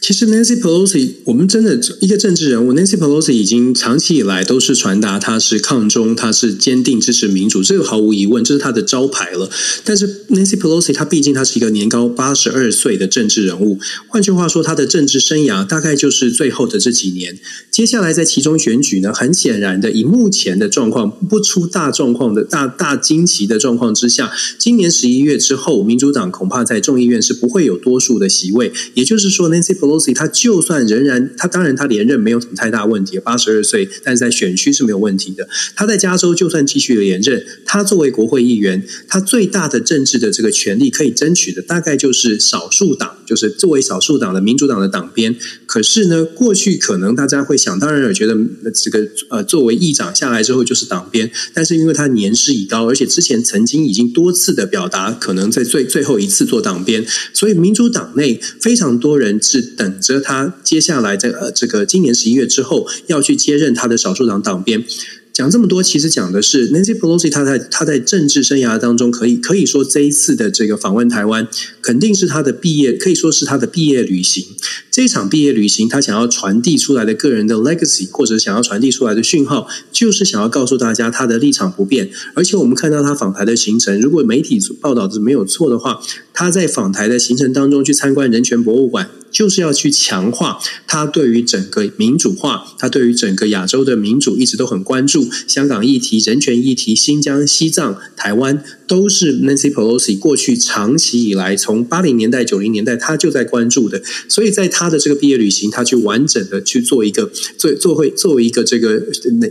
[0.00, 9.50] 其实 Nancy Pelosi，我们真的一个政治人物，Nancy Pelosi 已经长期以来都是传达他是抗中，他是坚定支持民主，这个毫无疑问，这是他的招牌了。
[9.84, 17.38] 但是 Nancy Pelosi，他毕竟他是一个年高八十二岁的政治人物，换句话说，他的政治生涯大概就是最后的这几年。
[17.70, 28.72] 接下来在其中选举呢，很显然的，以目前的状况，不出大状况的大大惊奇的状况之下，今年十一月之后，民主党恐怕在众议院是不会有多数的席位。
[28.94, 30.14] 也就是说，Nancy Pelosi。
[30.14, 35.48] 他就算仍然，他当然他连任没有什么太大问题，八十二岁，但是在选区是没有问题的。
[35.74, 45.36] 他在加州就算继续连任，他作为国会议员，他最大的政治的这个权利可以争取的，大概就是少数党，就是作为少数党的民主党的党鞭。
[45.66, 48.36] 可是呢，过去可能大家会想当然有觉得
[48.74, 59.59] 这个呃，作为议长下来之后就是党鞭，但是因为他年事已高，而且之前曾经已经多次的表达可能在最最后一次做党鞭，所以民主党内非常多人是。
[59.60, 64.84] 等着他接下来在呃这个今年十一月之后要去接任他的少数党党鞭。
[65.32, 71.48] 讲这么多，其实讲的是 Nancy Pelosi，他在他在政治生涯当中，可以可以说这一次的这个访问台湾，
[71.80, 74.44] 肯定是他的毕业，可以说是他的毕业旅行。
[74.90, 82.10] 这场毕业旅行，他想要传递出来的个人的 legacy，或者想要传递出来的讯号，就是想要告诉大家他的立场不变。
[82.34, 86.02] 而且我们看到他访台的行程，如果媒体报道的没有错的话，
[86.34, 89.08] 他在访台的行程当中去参观人权博物馆。
[89.32, 95.19] 就是要去强化他对于整个民主化，他对于整个亚洲的民主一直都很关注。
[95.46, 104.00] 香港议题、人权议题、新疆、西藏、台湾，都是 Nancy Pelosi 过去长期以来从八零年代、九零年代他就在关注的。
[104.28, 109.00] 所以在他的这个毕业旅行，他去完整的去做一个做做会作为一个这个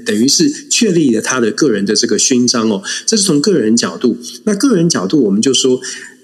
[0.05, 2.81] 等于是确立了他的个人的这个勋章哦。
[3.05, 4.17] 这是从个人角度。
[4.45, 5.81] 那个人角度，我们就说，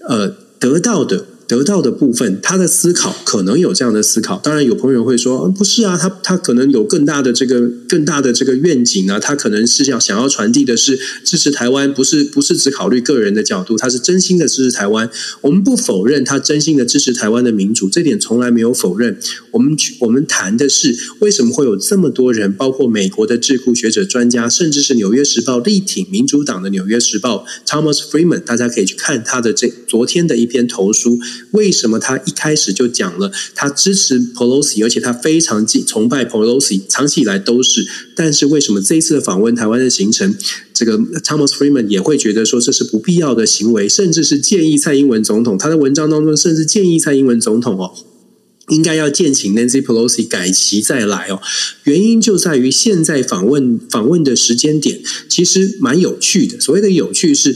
[0.08, 0.30] 呃，
[0.60, 1.26] 得到的。
[1.48, 4.40] 得到的部分，他的思考可能有这样的思考。
[4.44, 15.10] 当然，有朋友会说，不是啊，他他可能有更大的这个更大的这个愿景啊，他可能是要想要传递的是支持台湾，不是不是只考虑个人的角度，他是真心的支持台湾。
[15.42, 19.18] 我们不否认他真心的支持台湾的民主，这点从来没有否认。
[19.52, 31.20] 我们我们谈的是为什么会有这么多人，包括美国的智库学者、专家，甚至是《纽约时报》力挺民主党的《纽约时报》Thomas Freeman，大家可以去看他的这昨天的一篇投书。
[31.52, 37.88] 为什么他一开始就讲了他支持 Pelosi，而且他非常敬崇拜 Pelosi，长期以来都是。
[38.16, 40.36] 但是为什么这一次的访问台湾的行程，
[40.74, 47.92] 这个 Thomas Friedman 也会觉得说这是不必要的行为，甚至是建议蔡英文总统，他的文章当中甚至建议蔡英文总统哦，
[48.70, 51.42] 应该要建请 Nancy Pelosi 改期再来哦。
[51.84, 57.56] 原因就在于现在访问访问的时间点其实蛮有趣的，所谓的有趣是。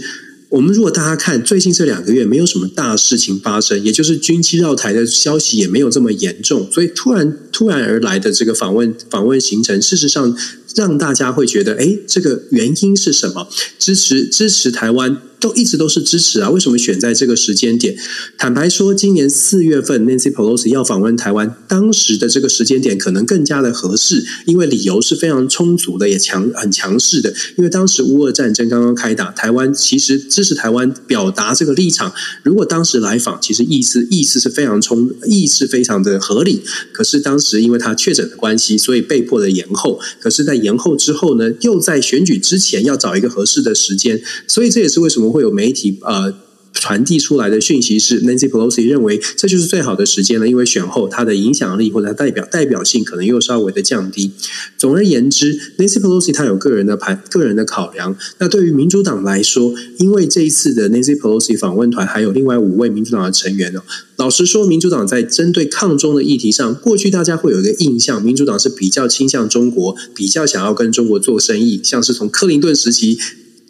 [0.49, 10.35] 我们如果大家看最近这两个月没有什么大事情发生，也就是军机绕台的消息也没有这么严重，所以突然突然而来的这个访问访问行程，事实上
[10.75, 13.47] 让大家会觉得，诶，这个原因是什么？
[13.77, 15.21] 支持支持台湾。
[15.39, 17.95] 都一直都是支持啊，为什么选在这个时间点？
[18.37, 27.33] 坦白说，今年四月份 Nancy Pelosi 要访问台湾，当时的这个时间点可能更加的合适，因为理由是非常充足的，也强很强势的。
[27.55, 32.13] 因为当时乌俄战争刚刚开打，台湾其实支持台湾，表达这个立场。
[32.43, 36.61] 如果当时来访，其实意思意思是非常充，意思非常的合理。
[36.91, 40.01] 可是当时因为他确诊的关系，所以被迫的延后。
[40.19, 45.29] 可是，在延后之后呢，又在选举之前要找一个合适的时间，所以这也是为什么。
[45.29, 46.33] 会有媒体呃
[46.71, 54.31] 传递出来的讯息是，Nancy Pelosi 认为这就是最好的时间了，因为选后他的影响力或者他代表代表性可能又稍微的降低。
[54.77, 58.15] 总而言之，Nancy Pelosi 他有个人的盘个人的考量。
[58.37, 63.83] 那对于民主党来说，因为这一次的 Nancy Pelosi 访问团还有另外五位民主党的成员呢，
[64.15, 73.17] 老实说，民主党在针对抗中的议题上，过去大家会有一个印象，民主党是比较倾向中国，比较想要跟中国做生意，像是从克林顿时期。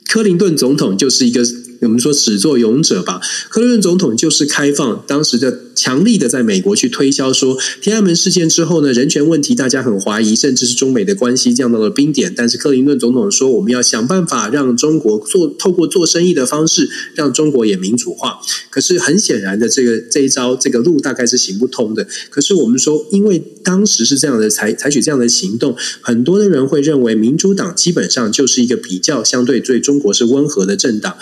[0.08, 1.44] 克林顿总统就是一个
[1.82, 3.22] 我们说始作俑者吧。
[3.50, 5.60] 克林顿总统就是开放当时的。
[5.80, 12.34] 强力的在美国去推销说，天安门事件之后呢，人权问题大家很怀疑，甚至是中美的关系降到了冰点。
[12.36, 18.42] 但是克林顿总统说，我们要想办法让中国做透过做生意的方式，让中国也民主化。
[18.70, 22.06] 可是很显然的，这个这一招这个路大概是行不通的。
[22.30, 31.16] 可是我们说，因为当时是这样的采采取这样的行动，很多的人会认为民主党基本上就是一个比较相对对中国是温和的政党。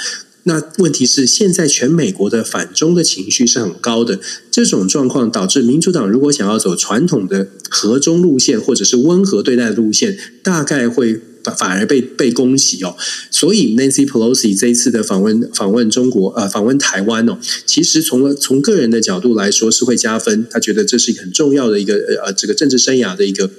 [0.48, 4.18] 那问题是，现在全美国的反中的情绪是很高的，
[4.50, 12.96] 这种状况导致民主党如果想要走传统的和中路线，或者是温和对待的路线，大概会反反而被被攻击哦。
[13.30, 23.52] 所以 Nancy Pelosi 这一次的访问访问中国呃访问台湾哦，其实从从个人的角度来说是会加分，他觉得这是一个很重要的一个呃这个政治生涯的一个。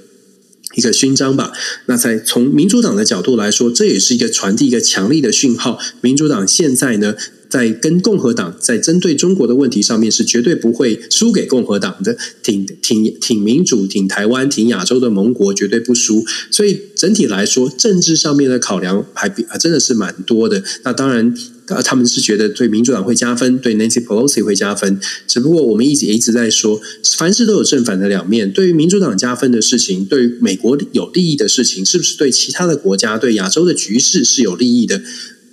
[0.78, 1.52] 一个勋章吧。
[1.86, 5.76] 那在从民主党的角度来说，这也是一个传递一个强力的讯号。
[6.00, 7.16] 民主党现在呢，
[7.48, 16.24] 在跟共和党在针对中国的问题上面是绝对不会输给共和党的，挺挺挺民主、挺台湾、挺亚洲的盟国绝对不输。
[16.50, 20.62] 所以整体来说，政治上面的考量还比真的是蛮多的。
[20.84, 21.34] 那当然。
[21.82, 24.98] 他们是觉得对民主党会加分，对 Nancy Pelosi 会加分。
[25.26, 26.80] 只不过我们一直一直在说，
[27.16, 28.52] 凡事都有正反的两面。
[28.52, 35.02] 对于民主党加分的事情，对于美国有利益的事情，是不是对其他的国家、对亚洲的局势是有利益的？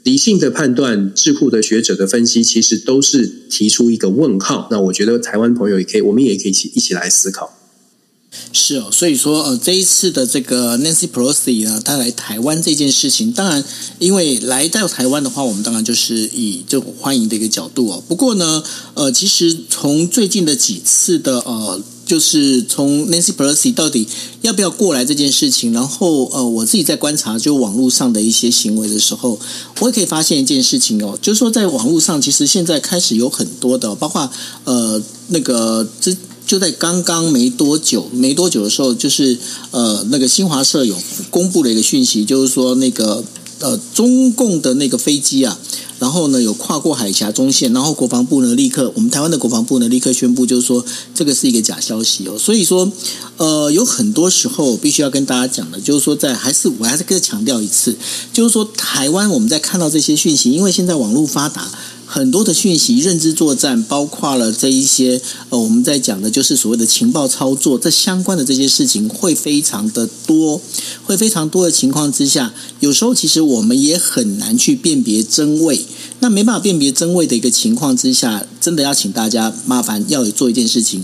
[0.04, 4.68] 理性的判断、智库的学者的分析，其实都是提出一个问号。
[4.70, 7.65] 那我觉得台湾朋友也可以，我们也可以一起一起来思考。
[8.54, 13.64] 是哦，所以说呃，这一次的这个 Nancy Pelosi 呢，他来台湾这件事情，当然，
[14.00, 18.02] 因为来到台湾的话，我们当然就是以这种欢迎的一个角度哦。
[18.08, 18.64] 不过呢，
[18.94, 24.08] 呃，其实从最近的几次的呃，就是从 Nancy Pelosi 到底
[24.42, 29.38] 要不要过来这件事情，然后呃，我自己在观察就网络上的一些行为的时候，
[29.82, 34.30] 我也可以发现一件事情哦，就是说在网络上，其实现在开始有很多的，包括
[34.64, 36.16] 呃那个之。
[36.46, 39.38] 就在刚刚没多久，没多久的时候，就是
[39.72, 40.96] 呃，那个新华社有
[41.30, 43.24] 公布了一个讯息，就是说那个
[43.60, 45.58] 呃，中共的那个飞机啊，
[45.98, 50.86] 然后呢有跨过海峡中线，然后国防部呢立刻，我们台湾的国防部呢立刻宣布，就是说
[51.16, 52.38] 这个是一个假消息哦。
[52.38, 52.92] 所以说，
[53.38, 57.96] 呃，有很多时候必须要跟大家讲的，就是说在还是我还是跟强调一次，
[58.32, 61.72] 就是说台湾我们在看到这些讯息，因为现在网络发达。
[62.16, 70.62] 很多的讯息、认知作战，包括了这一些呃，我们在讲的就是所谓的情报操作，这相关的这些事情会非常的多，
[71.04, 75.86] 会非常多的情况之下，有时候其实我们也很难去辨别真伪。
[76.22, 81.04] 那没办法辨别真伪的一个情况之下，真的要请大家麻烦要做一件事情。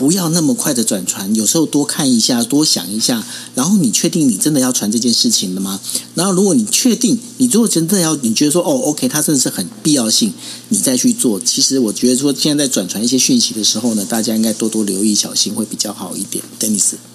[0.00, 3.22] 不要那么快的转传，有时候多看一下，多想一下，
[3.54, 5.78] 然后你确定你真的要传这件事情了吗？
[6.14, 10.32] 然后如果你确定你如果真的要，你觉得说哦，OK，它真的是很必要性，
[10.70, 11.38] 你再去做。
[11.38, 16.42] 其实我觉得说现在在转传一些讯息的时候呢，大家应该多多留意、小心会比较好一点。
[16.58, 17.09] Dennis。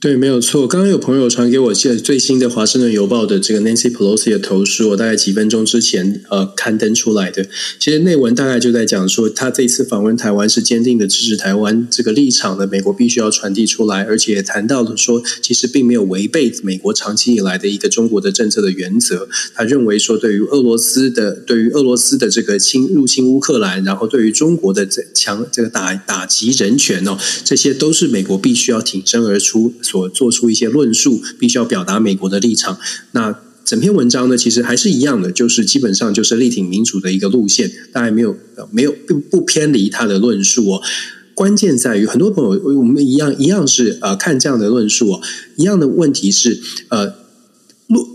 [0.00, 0.66] 对，没有错。
[0.66, 7.46] 刚刚有朋友传给我现在最新的《华盛顿邮报》的这个 Nancy Pelosi 的投书，我大概几分钟之前呃刊登出来的。
[7.78, 19.28] 其实内文大概就在讲说，他这次访问台湾是坚定的支持台湾这个立场的，美国必须要传递出来，而且也谈到了说，其实并没有违背美国长期以来的一个中国的政策的原则。
[19.54, 29.74] 他认为说，对于俄罗斯的对于俄罗斯的这个侵入侵乌克兰，然后对于中国的这强这个打打击人权哦，这些都是美国必须要挺身而出。
[29.90, 32.78] 所做出一些论述，必须要表达美国的立场。
[33.12, 38.36] 那整篇文章呢，其实还是一样的，就是基本上就是力挺民主的一个路线，当然没有
[38.70, 40.82] 没有不不偏离他的论述哦。
[41.34, 45.20] 关键在于很多朋友我们一样一样是呃看这样的论述哦，
[45.56, 47.14] 一样的问题是呃，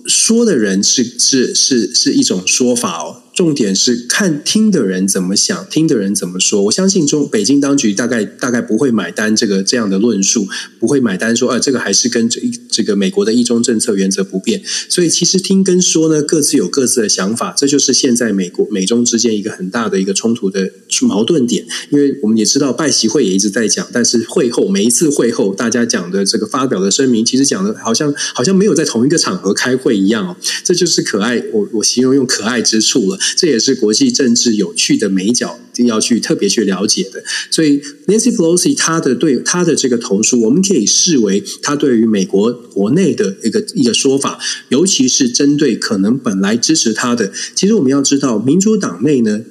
[0.06, 3.24] 说的人是是是是一种说法哦。
[3.36, 6.64] 重点是看听的人怎么想，听的人怎么说。
[6.64, 10.48] 我相信中北京当局大概大概不会买单这个这样的论述，
[10.80, 12.40] 不会买单说，啊，这个还是跟这
[12.72, 14.64] 这个美国的一中政策原则不变。
[14.88, 20.72] 所以其实听跟说呢，各自有各自的想法，这就是现在美国美中之间一个很大的一个冲突的
[21.02, 21.66] 矛盾点。
[21.90, 30.38] 因为我们也知道，拜习会也一直在讲，但是会后每一次会后，大家讲的这个发表的声明，其实讲的好像好像没有在同一个场合开会一样哦。
[30.64, 33.20] 这就是可爱，我我形容用可爱之处了。
[33.38, 37.24] 这也是国际政治有趣的美角，一定要去特别去了解的。
[37.50, 47.32] 所以，Nancy Pelosi 她的对她的这个投诉，我们可以视为她对于美国国内的一个一个说法，尤其是针对可能本来支持她的。
[47.56, 49.42] 其实我们要知道，民主党内呢。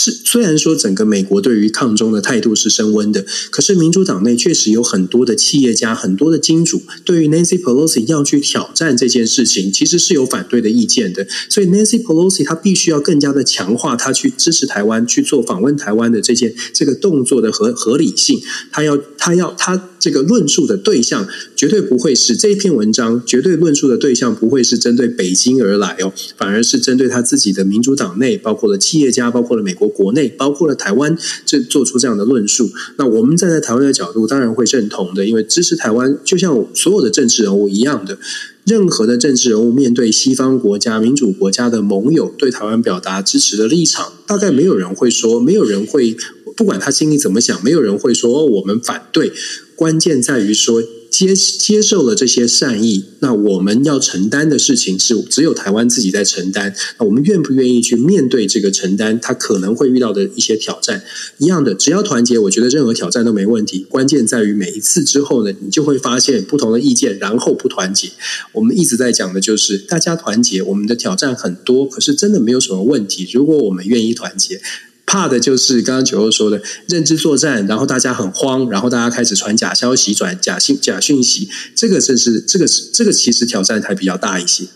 [0.00, 11.26] 是，虽然说整个美国对于抗中的态度是升温的，可是民主党内确实有很多的企业家、很多的金主，对于 Nancy Pelosi 要去挑战这件事情，其实是有反对的意见的。
[11.48, 18.40] 所以 Nancy Pelosi 他必须要更加的强化他去支持台湾、去做访问台湾的这件这个动作的合合理性。
[18.70, 21.26] 他要，他要，他这个论述的对象
[21.56, 29.88] 绝对不会是这篇文章，绝对论述的对象不会是针对北京而来哦，反而是针对他自己的民主党内，包括了企业家，包括了美国。
[29.98, 38.16] 国内包括了台湾，这做出这样的论述，那我们站在台湾的角度，当然会认同的，因为支持台湾，就像所有的政治人物一样的，
[38.64, 46.16] 任何的政治人物面对西方国家、民主国家的盟友对台湾表达支持的立场，大概没有人会说，没有人会，
[46.58, 49.32] 不管他心里怎么想，没有人会说，哦，我们反对。
[49.74, 50.82] 关键在于说。
[51.10, 56.72] 接接受了这些善意，那我们要承担的事情是只有台湾自己在承担。
[56.98, 59.18] 那我们愿不愿意去面对这个承担？
[59.18, 61.02] 他可能会遇到的一些挑战，
[61.38, 63.86] 一样的，只要团结，我觉得任何挑战都没问题。
[63.88, 68.10] 关键在于每一次之后呢，你就会发现不同的意见，然后不团结。
[68.52, 73.26] 我们一直在讲的就是大家团结，我们的挑战很多，可是真的没有什么问题。
[73.32, 74.60] 如果我们愿意团结。
[75.08, 84.66] 怕的就是刚刚九欧说的认知作战，然后大家很慌，然后大家开始传假消息、转假信、假讯息，这个正是这个是这个其实挑战还比较大一些。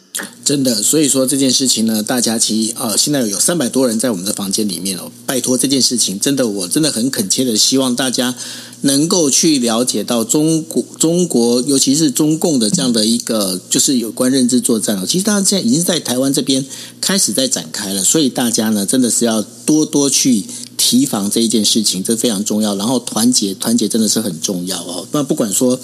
[0.45, 8.35] 真的，所以说这件事情呢，大家其实呃，现在有三百多人在我们的房间里面哦，拜托这件事情，真的我真的很恳切的希望大家
[8.83, 16.63] 能够去了解到中国中国，尤其是中共的这样的一个就是有关认知作战哦，其实大家现在已经在台湾这边
[17.01, 20.45] 开始在展开了，所以大家呢真的是要多多去。
[20.83, 22.75] 提防这一件事情，这非常重要。
[22.75, 25.07] 然后团结，团结真的是很重要哦。
[25.13, 25.79] 那不管说，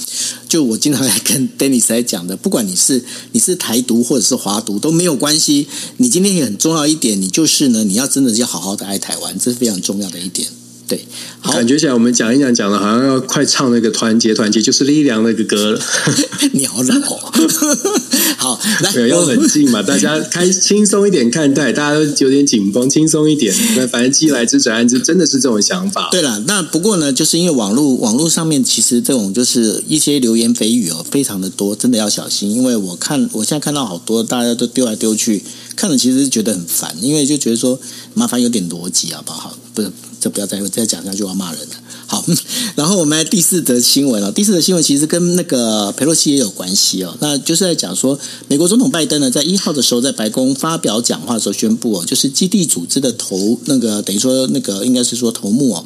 [0.48, 5.68] 就我经常来跟 Dennis 来讲的，不管你是你是台独或者是华独都没有关系。
[5.98, 10.48] 你今天也很重要一点，你就是呢，你要真的要好好的爱台湾，这是非常重要的一点。
[10.88, 11.06] 对，
[11.38, 15.80] 好，感觉起来我们讲一讲，讲的好像要快唱那个团结团结就是力量那个歌了。
[16.52, 17.32] 你好老哦。
[18.40, 23.52] 好，来，要冷静嘛，大家开轻松一点看待，大家都有点紧绷，轻松一点。
[23.76, 26.08] 那反正既来之则安之，真的是这种想法。
[26.12, 32.48] 对了，那不过呢，就是因为网络网络上面其实这种就是一些流言蜚语哦，非常的多，真的要小心。
[32.50, 35.42] 因为我看我现在看到好多大家都丢来丢去，
[35.74, 37.80] 看了其实觉得很烦，因为就觉得说
[38.14, 39.58] 麻烦有点逻辑好不好？
[39.74, 39.90] 不是。
[40.20, 41.76] 这不要再再讲下去，我要骂人了。
[42.10, 42.24] 好，
[42.74, 44.32] 然后我们来第四则新闻了。
[44.32, 47.14] 第四则新闻其实跟那个佩洛西也有关系哦。
[47.20, 55.84] 那就是在讲说，美国总统拜登呢，在一号的时候在白宫发表讲话的时候宣布哦，就是基地组织的头那个等于说那个应该是说头目哦。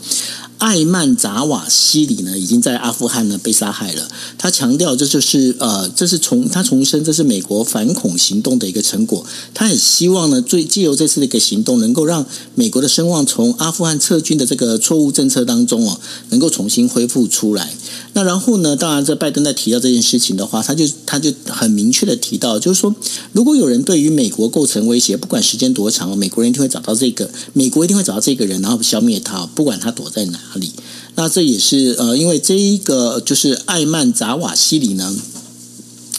[0.62, 4.08] 艾曼扎瓦西里呢，已经在阿富汗呢被杀害了。
[4.38, 9.26] 他强调，这就是呃，这是重他重申，这是美国反恐行动的一个成果。
[9.52, 16.00] 他也希望呢，最借由这次的一个行动，能够让美国的声望从阿富汗撤军的这个错误政策当中哦，
[16.30, 17.74] 能够重新恢复出来。
[18.12, 22.94] 那然后呢，当然，这拜登在提到这件事情的话，他就他就很明确的提到，就是说，
[23.32, 30.38] 如果有人对于美国构成威胁，不管时间多长，美国人一定会找到这个，美国一定会找到这个人，然后消灭他，不管他躲在哪。
[30.57, 30.72] 里，
[31.14, 35.14] 那这也是呃，因为这一个就是艾曼扎瓦西里呢，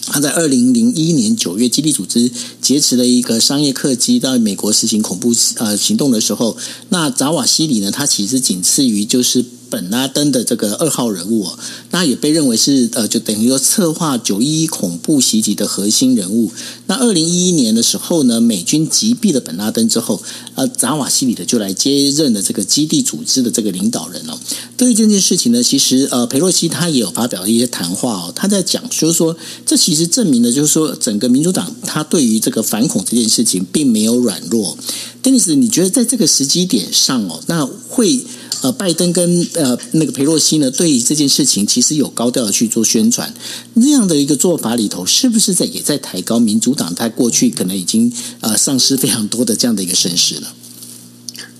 [0.07, 2.31] 他在二零零一年九月，基地组织
[2.61, 6.55] 劫持了一个商业客机到美国实行恐怖呃行动的时候，
[6.89, 9.45] 那扎瓦西里呢，他其实仅次于就是。
[9.73, 11.57] 本拉登的这个二号人物，哦
[11.89, 16.51] 那也被认为是呃，就等于说策划九一一恐怖袭击的核心人物。
[16.85, 20.21] 那二零一一年的时候呢，美军击毙了本拉登之后，
[20.53, 24.37] 呃，扎瓦西里的就来接任了这个基地组织的这个领导人哦。
[24.77, 34.77] 对于这件事情呢，其实呃，佩洛西他也有发表一些谈话哦，他在讲就是说，这其实证明了就是说，整个民主党他对于这个反恐这件事情并没有软弱。
[35.23, 38.21] 丹尼斯，你觉得在这个时机点上哦，那会？
[38.63, 43.33] 呃，拜登跟呃那个佩洛西呢，对于这件事情其实有高调的去做宣传，
[43.73, 48.09] 那样的一个做法里头，是不是在也在抬高民主党他过去可能已经
[48.39, 50.55] 呃丧失非常多的这样的一个声势了？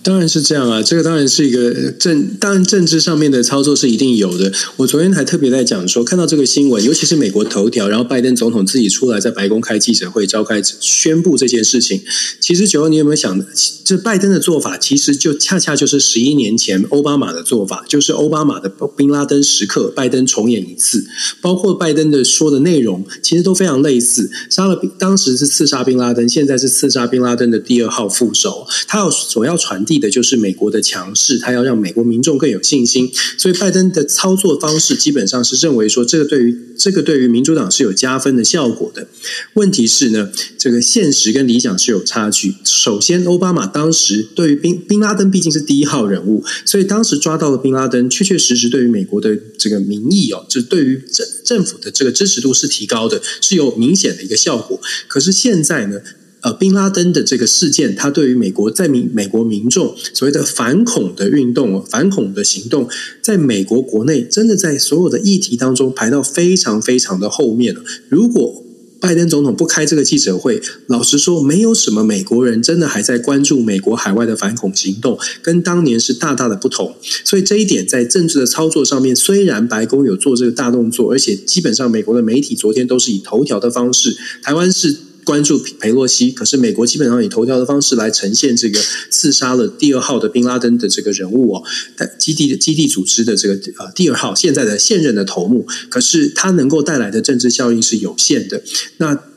[0.03, 4.51] 当然是这样啊，这个当然是一个政，当然政治上面的操作是一定有的。
[4.75, 12.01] 我昨天还特别在讲说，看到这个新闻，尤其是美国头条，然后拜登总统自己出来在白宫开记者会，召开宣布这件事情。
[12.41, 13.41] 其实九欧，你有没有想，
[13.85, 21.05] 这拜登的做法，其实就恰恰就是十一年前奥巴马的做法，就是奥巴马的宾拉登时刻，拜登重演一次。
[21.39, 24.29] 包括拜登的说的内容，其实都非常类似。
[24.49, 29.92] 杀了当时是刺杀宾拉登，现在是刺杀宾拉登的第二号副手，他要所要传递。
[29.99, 39.07] 的就是美国的强势，他要让美国民众更有信心，所以拜登的操作方式基本上是认为说，这个对于这个对于民主党是有加分的效果的。
[39.53, 42.55] 问题是呢，这个现实跟理想是有差距。
[42.63, 54.79] 首先，奥巴马当时对于宾宾拉登毕竟是第一号人物，所以当时抓到了宾拉登，确确实实对于美国的这个民意哦，就对于政政府的这个支持度是提高的，是有明显的一个效果。
[55.07, 55.99] 可是现在呢？
[56.43, 62.89] 呃，宾拉登的这个事件，他对于美国在民美国民众所谓的反恐的运动、反恐的行动，
[63.21, 67.81] 在美国国内真的在所有的议题当中排到非常非常的后面了。
[68.09, 68.61] 如果
[68.99, 76.93] 拜登总统不开这个记者会，老实说，没有什么美国人真的还在关注美国海外的反恐行动，跟当年是大大的不同。
[77.23, 84.97] 所以这一点在政治的操作上面，虽然白宫有做这个大动作，而且基本上美国的媒体昨天都是以头条的方式，台湾是。
[85.25, 91.63] 关注佩洛西，可是美国基本上以头条的方式来呈现这个刺杀了第二号的宾拉登的这个人物哦，
[91.95, 98.61] 但基地的基地组织的这个呃第二号现在的现任的头目，可是他能够带来的政治效应是有限的。
[98.97, 99.32] 那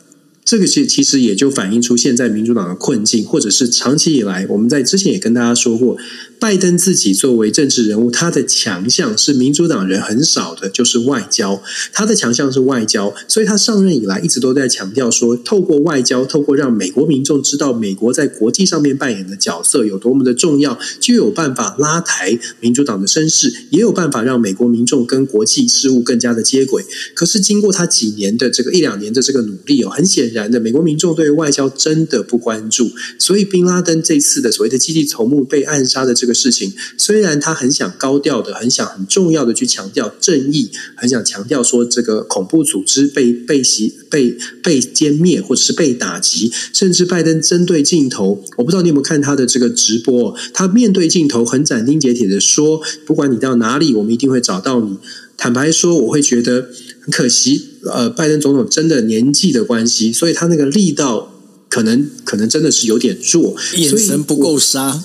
[0.46, 5.98] 这个其其实也就反映出现在民主党的困境，或者是长期以来我们在之前也跟大家说过。
[6.38, 11.62] 拜登自己作为政治人物，他的强项是民主党人很少的，就是外交。
[11.94, 26.84] 他的强项是外交，所以他上任以来一直都在强调说，透过外交，透过让美国民众知道美国在国际上面扮演的角色有多么的重要，就有办法拉抬民主党的声势，也有办法让美国民众跟国际事务更加的接轨。
[27.14, 32.90] 可是经过他几年的这个一两年的这个努力哦，很显然然的，美国民众对外交真的不关注。
[33.18, 36.16] 所以，宾拉登这次的所谓的基地头目被暗杀的。
[36.16, 54.96] 这个事情虽然他很想高调的、很想很重要的去强调正义，很想强调说这个恐怖组织被被袭、被被歼灭或者是被打击，甚至拜登针对镜头，我不知道你有没有看他的这个直播，他面对镜头很斩钉截铁的说：“不管你到哪里，我们一定会找到你。”
[55.36, 56.70] 坦白说，我会觉得
[57.02, 57.75] 很可惜。
[57.90, 61.32] 呃，拜登总统真的年纪的关系，所以他那个力道
[61.68, 65.02] 可能可能真的是有点弱，眼神不够杀。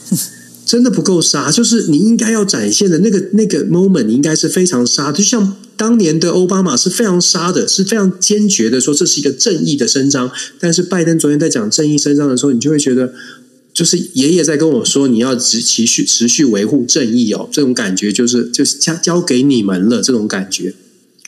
[0.64, 10.32] 真的不够杀，就是你应该要展现的那个那个 moment，你应该是非常杀，就像当年的奥巴马是非常杀的，是非常坚决的说这是一个正义的伸张。
[10.60, 13.14] 但是拜登昨天在讲正义伸张的时候，你就会觉得，
[13.74, 20.74] 就是爷爷在跟我说你要持持续持续维护正义哦，这种感觉就是就是交交给你们了，这种感觉。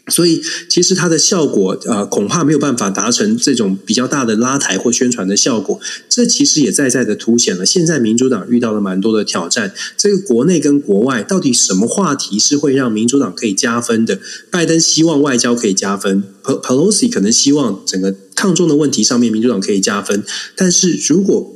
[0.07, 5.79] 所以，其实它的效果，呃，恐怕没有办法达成这种比较大的拉抬或宣传的效果。
[6.09, 9.73] 这其实也在在的凸显了，现在民主党遇到了蛮多的挑战。
[9.97, 14.19] 这个国内跟国外，到底什么话题是会让民主党可以加分的？
[14.51, 20.21] 拜登希望外交可以加分，Pelosi 可能希望整个抗中的问题上面民主党可以加分。
[20.57, 21.52] 但是如果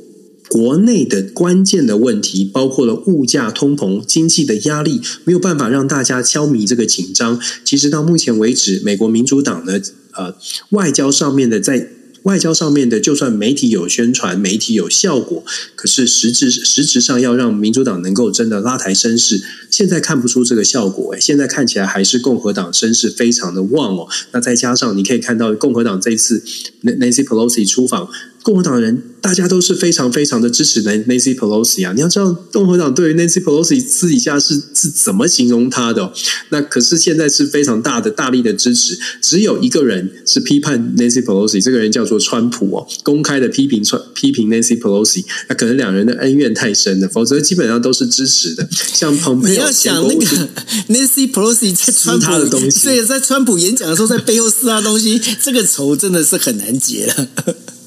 [0.48, 7.40] 国内的关键的问题，包括了物价、通膨、经济的压力，没有办法让大家消弭这个紧张。
[7.64, 9.80] 其实到目前为止，美国民主党的
[10.12, 10.34] 呃
[10.70, 11.90] 外交上面的在。
[12.24, 15.42] 外交上面的，就算媒体有宣传，媒体有效果，
[15.76, 19.40] 可是实质实质上要让民主党能够真的拉抬声势，
[19.70, 21.14] 现在看不出这个效果。
[21.14, 24.08] 诶，现在看起来还是共和党声势非常的旺哦。
[24.32, 26.42] 那再加上你可以看到，共和党这一次
[26.82, 28.10] Nancy Pelosi 出访。
[28.42, 31.92] 共和党人大家都是非常非常的支持 Nancy Pelosi 啊！
[31.92, 36.12] 你要知道，共和党对于 Nancy Pelosi 私底下是是怎么形容他的？
[36.50, 38.96] 那可是现在是非常大的大力的支持。
[39.20, 45.24] 只有一个人是批判 Nancy Pelosi，这个人叫做川普哦，公开的批评川批评 Nancy Pelosi。
[45.48, 48.66] 那可能两人的恩怨太深了，否则基本上都是支持的。
[48.70, 50.48] 像蓬佩奥，你要想那个
[50.88, 57.28] Nancy Pelosi 在川普他的东西，对在川普演讲的时候，在背后撕他东西，这个仇真的是很难结了。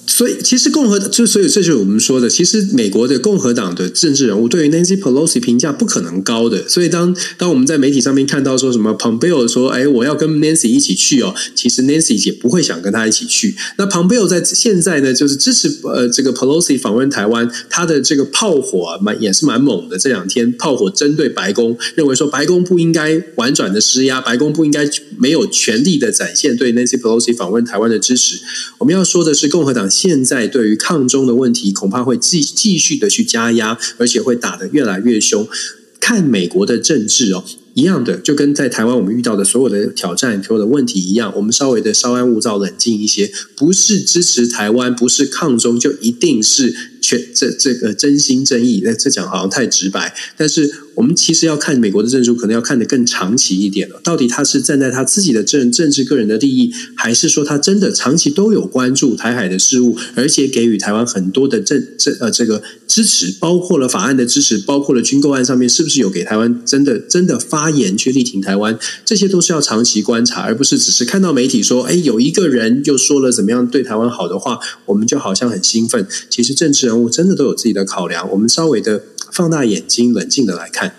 [0.07, 6.67] 所以，其实共和就所以这就是我们说的，其实美国的共和党的政治人物对于 Nancy Pelosi 评价不可能高的。
[6.67, 13.55] 所以当当我们在媒体上面看到说什么 Pompeo 说，哎，我要跟 Nancy 一起去哦，其实 Nancy 也不会想跟他一起去。
[13.77, 19.97] 那 Pompeo 在现在呢，就是支持呃这个 Pelosi 访问台湾，他的这个炮火，蛮也是蛮猛的。
[19.97, 28.39] 这两天炮火针对白宫，认为说白宫不应该婉转的施压，白宫不应该没有权力的展现对 Nancy Pelosi 访问台湾的支持。
[28.79, 29.90] 我们要说的是共和党。
[29.91, 35.45] 现在对于抗中的问题，恐怕会继继续的去加压，而且会打得越来越凶。
[35.99, 37.43] 看美国的政治哦，
[37.75, 48.81] 一样的，就跟在台湾我们遇到的所有的挑战、所有的问题一样，我们稍微的稍安勿躁、冷静一些，不是支持台湾，不是抗中，就一定是全这这个真心真意。
[48.85, 50.71] 那这讲好像太直白，但是。
[50.93, 53.99] 我们其实要看美国的政治，可能要看得更长期一点了。
[54.03, 68.77] 到底他是站在他自己的政政治个人的利益，还是说他真的长期都有关注台海的事务，而且给予台湾很多的政政呃这个支持，包括了法案的支持，包括了军购案上面是不是有给台湾真的真的发言去力挺台湾？
[69.05, 76.05] 这些都是要长期观察，而不是只是看到媒体说，哎，有一个人又说了怎么样对台湾好的话，我们就好像很兴奋。
[76.29, 79.03] 其实政治人物我真的都有自己的考量，我们稍微的。
[79.31, 80.93] 放大眼睛，冷静的来看。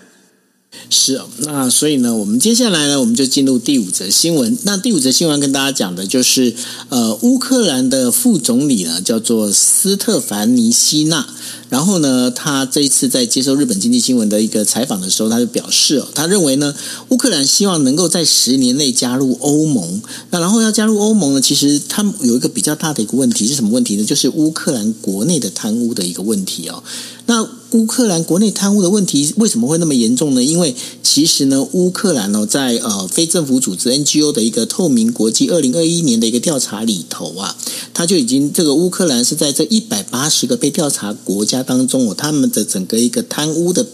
[0.89, 4.57] 是啊，那所以呢，我们接下来呢，我们就进入第五则新闻。
[4.63, 6.53] 那第五则新闻跟大家讲的就是，
[6.89, 11.27] 呃，乌克兰的副总理呢，叫做斯特凡尼希娜。
[11.69, 16.75] 然后呢，他这一次在接受日本经济新闻的一个采访的时候，他就表示哦，他认为呢，
[17.09, 19.99] 乌克兰希望能够在十年内加入欧盟。
[20.29, 24.05] 那然后要加入欧盟呢，其实他有一个比较大的一个问题是什么问题呢？
[24.05, 26.83] 就是乌克兰国内的贪污的一个问题哦。
[27.25, 30.43] 那乌克兰国内贪污的问题为什么会那么严重呢？
[30.43, 37.55] 因为其实呢，乌克兰呢，在呃非政府组织 NGO 的一个透明国际二零二一年的一个调查里头啊，
[37.93, 43.85] 他就已经这个乌克兰是在这一百八十个被调查国家当中哦，他们的整个一个贪污的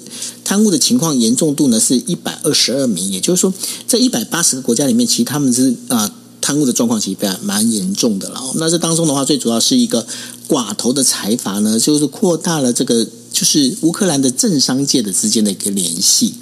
[0.43, 3.53] 贪污的情况严重度呢是一百二十二名，也就是说，
[3.87, 6.13] 在一百八十个国家里面，其实他们是啊。
[6.41, 8.41] 贪污的状况其实非常蛮严重的了。
[8.55, 10.03] 那这当中的话，最主要是一个
[10.49, 16.33] 寡头的财阀呢，就是扩大了这个就是乌克兰的政商界的之间的一个联系。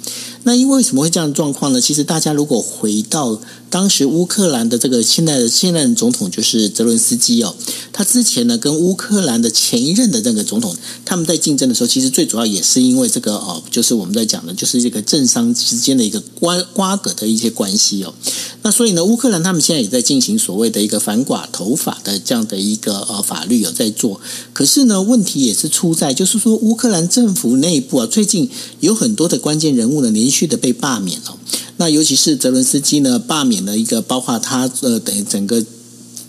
[0.44, 1.80] 那因为为什么会这样状况呢？
[1.80, 3.38] 其实大家如果回到
[3.68, 7.54] 当时乌克兰的这个现在的现任总统就是泽伦斯基哦，
[7.92, 18.14] 他之前呢跟乌克兰的前一任的这个总统他们在竞争的时候，其实最主要也是因为这个哦，就是我们在讲的，就是这个政商之间的一个瓜瓜葛的一些关系哦。
[18.62, 24.20] 那所以呢，乌克兰他们现在也在进行所谓的一个反寡头法的这样的一个呃法律有在做。
[24.52, 28.48] 可是呢，问题也是出在就是说乌克兰政府内部啊，最近
[28.80, 31.36] 有很多的关键人物呢连续的被罢免了。
[31.80, 35.64] 那尤其是泽伦斯基呢，罢免了一个包括他呃等于整个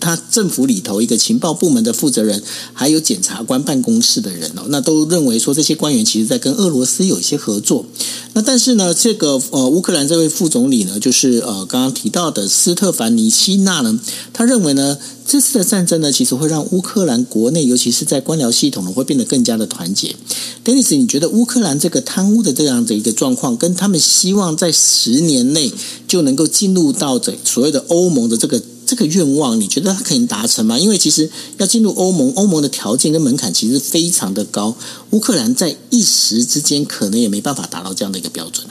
[0.00, 2.42] 他政府里头一个情报部门的负责人，
[2.72, 7.84] 还有检察官办公室的人哦，那都认为说这些官员其实在跟俄罗斯有一些合作。
[8.32, 14.00] 那但是呢，这个呃乌克兰这位副总理呢，就是呃刚刚提到的斯特凡尼希纳呢，
[14.32, 14.98] 他认为呢。
[15.30, 20.16] 这次的战争呢，其实会让乌克兰国内，尤其是在官僚系统呢，会变得更加的团结。
[20.64, 25.72] Dennis，你觉得乌克兰这个贪污的这样的一个状况，跟他们希望在十年内
[26.08, 28.60] 就能够进入到这所谓的欧盟的这个
[28.90, 30.76] 这个愿望，你觉得他可以达成吗？
[30.76, 34.74] 因为其实要进入欧盟，欧盟的条件跟门槛其实非常的高，
[35.10, 38.66] 乌克兰在一时之间可能也没办法达到这样的一个标准。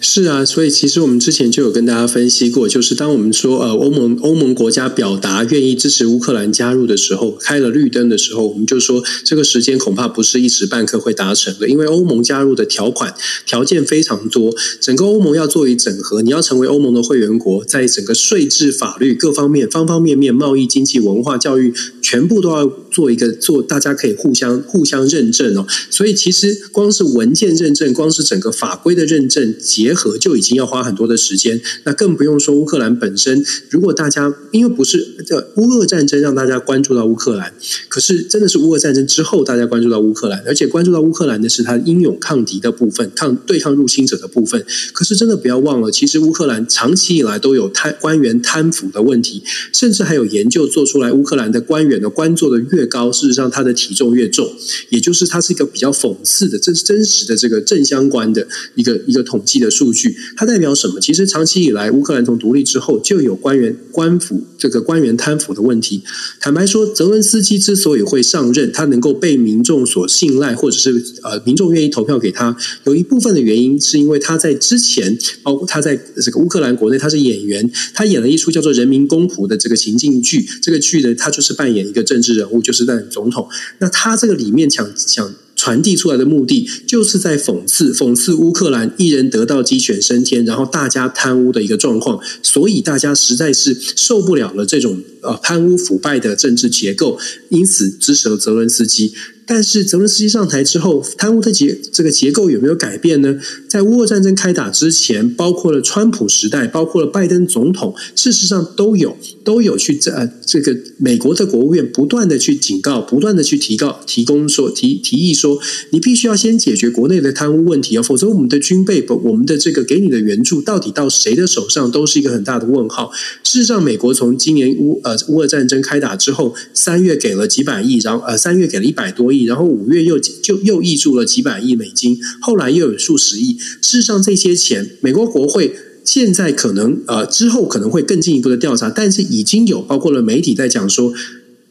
[0.00, 13.12] 是啊，所以其实我们之前就有跟大家分析过，就是当我们说呃欧盟欧盟国家表达愿意支持乌克兰加入的时候，开了绿灯的时候，我们就说这个时间恐怕不是一时半刻会达成的，因为欧盟加入的条款
[13.44, 25.66] 条件非常多，整个欧盟要做一整合，你要成为欧盟的会员国，在整个税制、法律各方面、方方面面、贸易、经济、文化、教育，全部都要做一个做，大家可以互相互相认证哦。
[25.90, 29.87] 所以其实光是文件认证，光是整个法规的认证结。
[29.88, 33.42] 结合就已经要花很多的时间，那更不用说乌克兰本身。
[33.70, 37.54] 如果大家因为不是这乌俄战争让大家关注到乌克兰，
[37.88, 44.62] 可是真的是乌俄战争之后大家关注到乌克兰，而且关注到乌克兰的是他英勇抗敌的部分，抗对抗入侵者的部分。
[44.92, 54.54] 可是真的不要忘了，其实乌克兰长期以来都有贪官员贪腐的问题，甚至还有研究做出来，乌克兰的官员的官做的越高，事实上他的体重越重，
[54.90, 59.70] 也就是它是一个比较讽刺的，这是真实的这个正相关的一个一个统计的。
[59.78, 61.00] 数据它代表什么？
[61.00, 66.02] 其实长期以来，乌克兰从独立之后就有官员官腐这个官员贪腐的问题。
[66.40, 70.90] 坦白说，泽文斯基之所以会上任，他能够被民众所信赖，或者是
[71.22, 80.44] 呃民众愿意投票给他，有一部分的原因是因为他在之前，包括他在这个乌克兰国内，他是演员，他演了一出叫做《人民公仆》的这个情境剧。
[80.60, 83.48] 这个剧呢，他就是扮演一个政治人物，就是在总统。
[83.78, 85.32] 那他这个里面讲讲。
[85.68, 97.18] 传递出来的目的，就是在讽刺讽刺乌克兰一人得道鸡犬升天，然后大家贪污的一个状况，所以大家实在是受不了了这种呃贪污腐败的政治结构，
[97.50, 99.12] 因此支持了泽伦斯基。
[99.50, 103.38] 但是泽伦斯基上台之后，贪污的结这个结构有没有改变呢？
[103.66, 115.58] 在乌俄战争开打之前，包括了川普时代，包括了拜登总统，事实上都有都有去这呃这个美国的国务院不断的去警告，不断的去提告提供说提提议说，
[115.90, 123.10] 你必须要先解决国内的贪污问题啊，否则我们的军备不我们的这个给你的援助到底到谁的手上都是一个很大的问号。
[123.42, 129.37] 事实上，美国从今年乌呃乌俄战争开打之后，三月给了几百亿，然后呃三月给了一百多亿。
[129.44, 133.58] 然后五月又就又溢出了几百亿美金，后来又有数十亿。
[133.58, 135.74] 事实上，这些钱，美国国会
[136.04, 141.12] 现在可能呃之后可能会更进一步的调查，但是已经有包括了媒体在讲说。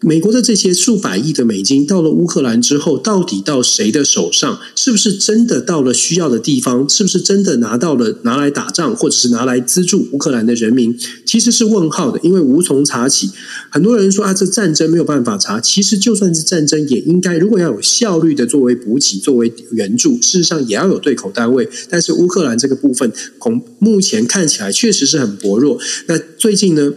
[0.02, 4.60] 美国的这些数百亿的美金到了乌克兰之后，到底到谁的手上？
[4.76, 6.88] 是不是真的到了需要的地方？
[6.88, 10.95] 是不是真的拿到了拿来打仗，或者是拿来资助乌克兰的人民？
[11.26, 13.32] 其实是问号的，因为无从查起。
[13.72, 15.60] 很多人说啊，这战争没有办法查。
[15.60, 21.68] 其实就算是战争，也应该如果要有效率的作为补给、作为援助，事实上也要有对口单位。
[21.89, 25.80] 但是乌克兰这个部分，从目前看起来确实是很薄弱。
[26.06, 26.93] 那最近呢？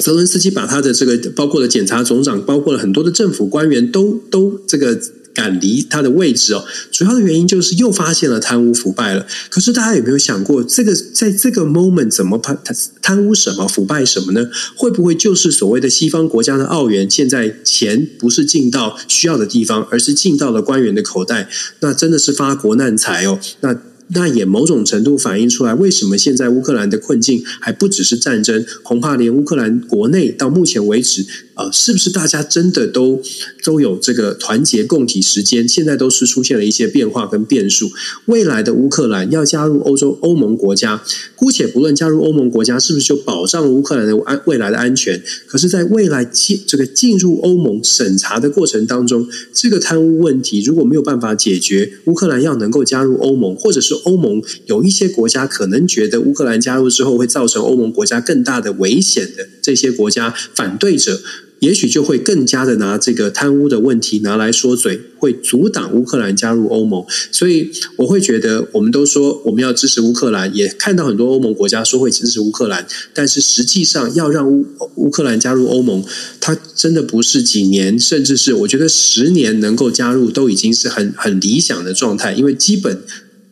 [0.00, 4.98] 泽伦斯基把他的这个包括了检察总长，包括了很多的政府官员都都这个
[5.34, 6.64] 赶离他的位置哦。
[6.90, 9.26] 主要的原因就是又发现了贪污腐败了。
[9.50, 12.58] 可是大家有没有想过，这个在这个 moment 怎么贪
[13.02, 14.48] 贪污什么腐败什么呢？
[14.74, 17.10] 会不会就是所谓的西方国家的澳元？
[17.10, 21.50] 现在钱不是进到需要的地方，而是进到了官员的口袋？
[21.80, 23.38] 那真的是发国难财哦。
[23.60, 23.76] 那。
[24.14, 28.64] 那也某种程度反映出来，为什么现在乌克兰的困境还不只是战争？
[28.82, 31.24] 恐怕连乌克兰国内到目前为止。
[31.54, 33.20] 呃，是不是大家真的都
[33.62, 35.68] 都有这个团结共体时间？
[35.68, 37.90] 现在都是出现了一些变化跟变数。
[38.26, 41.02] 未来的乌克兰要加入欧洲欧盟国家，
[41.36, 61.20] 姑且不论加入欧盟国家是不是就保障乌克兰的安未来的安全，可是，在未来进这个进入欧盟审查的过程当中，这个贪污问题如果没有办法解决，乌克兰要能够加入欧盟，或者是欧盟有一些国家可能觉得乌克兰加入之后会造成欧盟国家更大的危险的这些国家反对者。
[61.62, 67.04] 也许就会更加的拿这个贪污的问题拿来说嘴，会阻挡乌克兰加入欧盟。
[67.30, 72.84] 所以我会觉得，我们都说我们要支持乌克兰，也看到很多欧盟国家说会支持乌克兰，
[73.14, 76.04] 但是实际上要让乌乌克兰加入欧盟，
[76.40, 83.02] 它真的不是几年，甚至是我觉得十年能够加入都已经是很很理想的状态，因为基本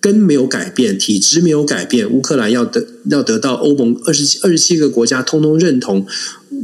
[0.00, 6.04] 根没有改变，体制没有改变，乌克兰要得要得到欧盟二十七二十七个国家通通认同。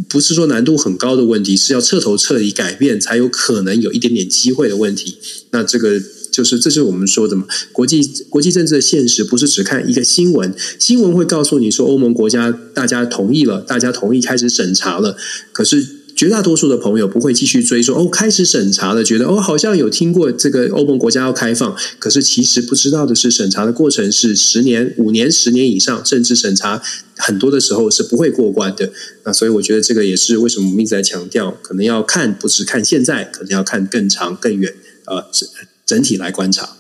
[0.09, 5.17] 不是说难度很高的问题，是要彻头彻底改变才有可能有一点点机会的问题。
[5.51, 7.47] 那这个就是，这是我们说的嘛。
[7.73, 15.17] 国际国际政治的现实不是只看一个新闻，新闻会告诉你说欧盟国家大家同意了，大家同意开始审查了，
[15.53, 16.06] 可是。
[16.17, 26.83] 绝大多数的朋友不会继续追说哦，开始审查了，觉得哦，好像有听过这个欧盟国家要开放，可是其实不知道的是，审查的过程是十年、五年、十年以上，甚至审查
[27.19, 28.91] 很多的时候是不会过关的。
[29.25, 34.73] 那所以我觉得这个也是为什么我们一直在强调，可能要看不是看现在，可能要看更长、更远，
[35.05, 35.47] 呃，整
[35.85, 36.77] 整体来观察。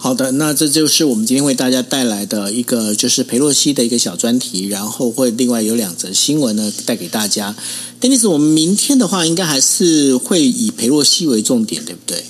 [0.00, 7.56] 好的，那这就是我们今天为大家带来的一个就是裴洛西的一个小专题，然后会另外有两则新闻呢带给大家。
[7.98, 12.24] 丹尼斯，我们明天的话应该还是会以裴洛西为重点，对不对？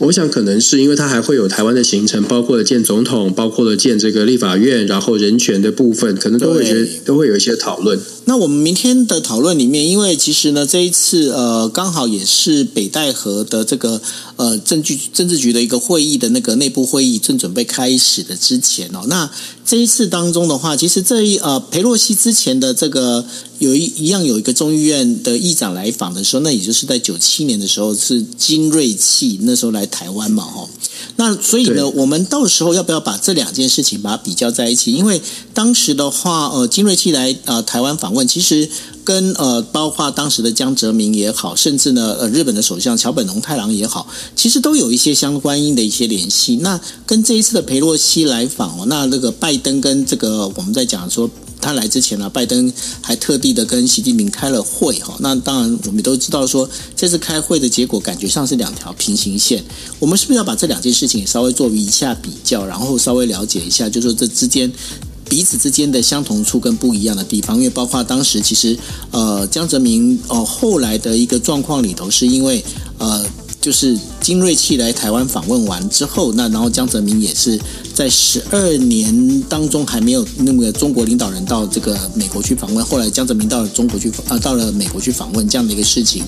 [0.00, 7.98] 我想可能是因为他还会有台湾的行程，包括了见总统，包括了见这个立法院，然后人权的部分，可能都会觉得都会有一些讨论。
[8.26, 14.00] 那我们明天的讨论里面，因为其实呢，这一次呃，刚好也是北戴河的这个
[14.36, 19.30] 呃政局政治局的一个会议的那个内部会议正准备开始的之前哦，那
[19.66, 23.26] 这一次当中的话，其实这一呃裴洛西之前的这个。
[23.58, 30.68] 有一一样有一个众议院的议长来访的时候，那也就是在九七年的时候，是金瑞气那时候来台湾嘛，吼。
[31.16, 34.92] 那所以呢，我们到时候要不要把这两件事情把它比较在一起？
[34.92, 35.22] 因为
[35.54, 38.68] 当时的话，呃，金瑞气来呃台湾访问，其实
[39.06, 46.56] 跟呃包括当时的江泽民也好，甚至呢呃日本的首相桥本龙太郎也好，其实都有一些相关应的一些联系。
[46.56, 51.30] 那跟这一次的裴洛西来访哦，那那个拜登跟这个我们在讲说。
[51.58, 55.16] 他来之前呢，拜登还特地的跟习近平开了会哈。
[55.18, 59.64] 那当然，我们都知道说，这次开会的结果感觉上是两条平行线。
[59.98, 64.70] 我们是不是要把这两件事情稍微做一下比较，然后稍微了解一下，就是说这之间
[65.28, 67.56] 彼此之间的相同处跟不一样的地方？
[67.56, 68.78] 因为包括当时其实
[69.10, 72.64] 呃江泽民哦、呃、后来的一个状况里头，是因为
[72.98, 73.24] 呃。
[73.58, 77.56] 就是金瑞气来台湾访问完之后，那然后江泽民也是
[77.94, 86.24] 在十二年当中还没有那个中国领导人到这个美国去访问，后来江泽民到了中国去啊，到了美国去访问这样的一个事情，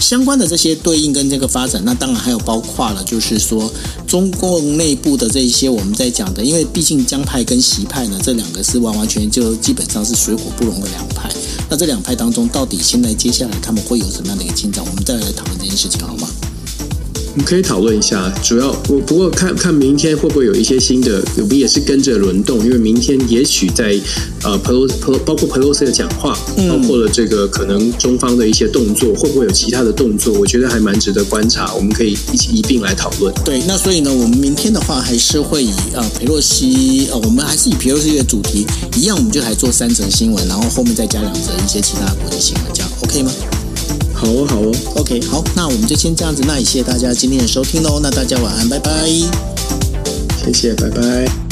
[0.00, 3.70] 相关的这些对应跟这个发展，那当然还有包括了，就是说
[4.06, 11.28] 中共内部的这一些我们在讲的，因为毕竟江派跟习派呢，这两个是完完全就基本上是水火不容的两派。
[11.68, 14.82] 那这两派当中，到底现在接下来他们会有什么样的一个进展？
[14.82, 16.26] 我们再来讨论这件事情好吗？
[17.34, 23.98] 我们可以讨论一下，主要我不过看看明天会不会有一些新的，我们也是跟着轮动，因为明天也许在
[24.44, 30.32] 呃裴洛裴包括佩洛西的讲话，包括了这个可能中方的一些动作，会不会有其他的动作？
[30.38, 33.34] 我觉得还蛮值得观察，我们可以一起一并来讨论。
[33.44, 38.64] 对，那所以呢，我们明天的话还是会以呃佩洛西呃，我们还是以佩洛西的主题
[38.96, 43.32] 一样，我们就来做三则新闻，然后后面再加两则一些其他的国际新闻，这样 OK 吗？
[44.24, 49.06] 好哦，好哦，OK，好，那我们就先这样子，那也谢谢大家今天的收听喽，那大家晚安，拜拜，
[50.42, 51.43] 谢谢，拜拜。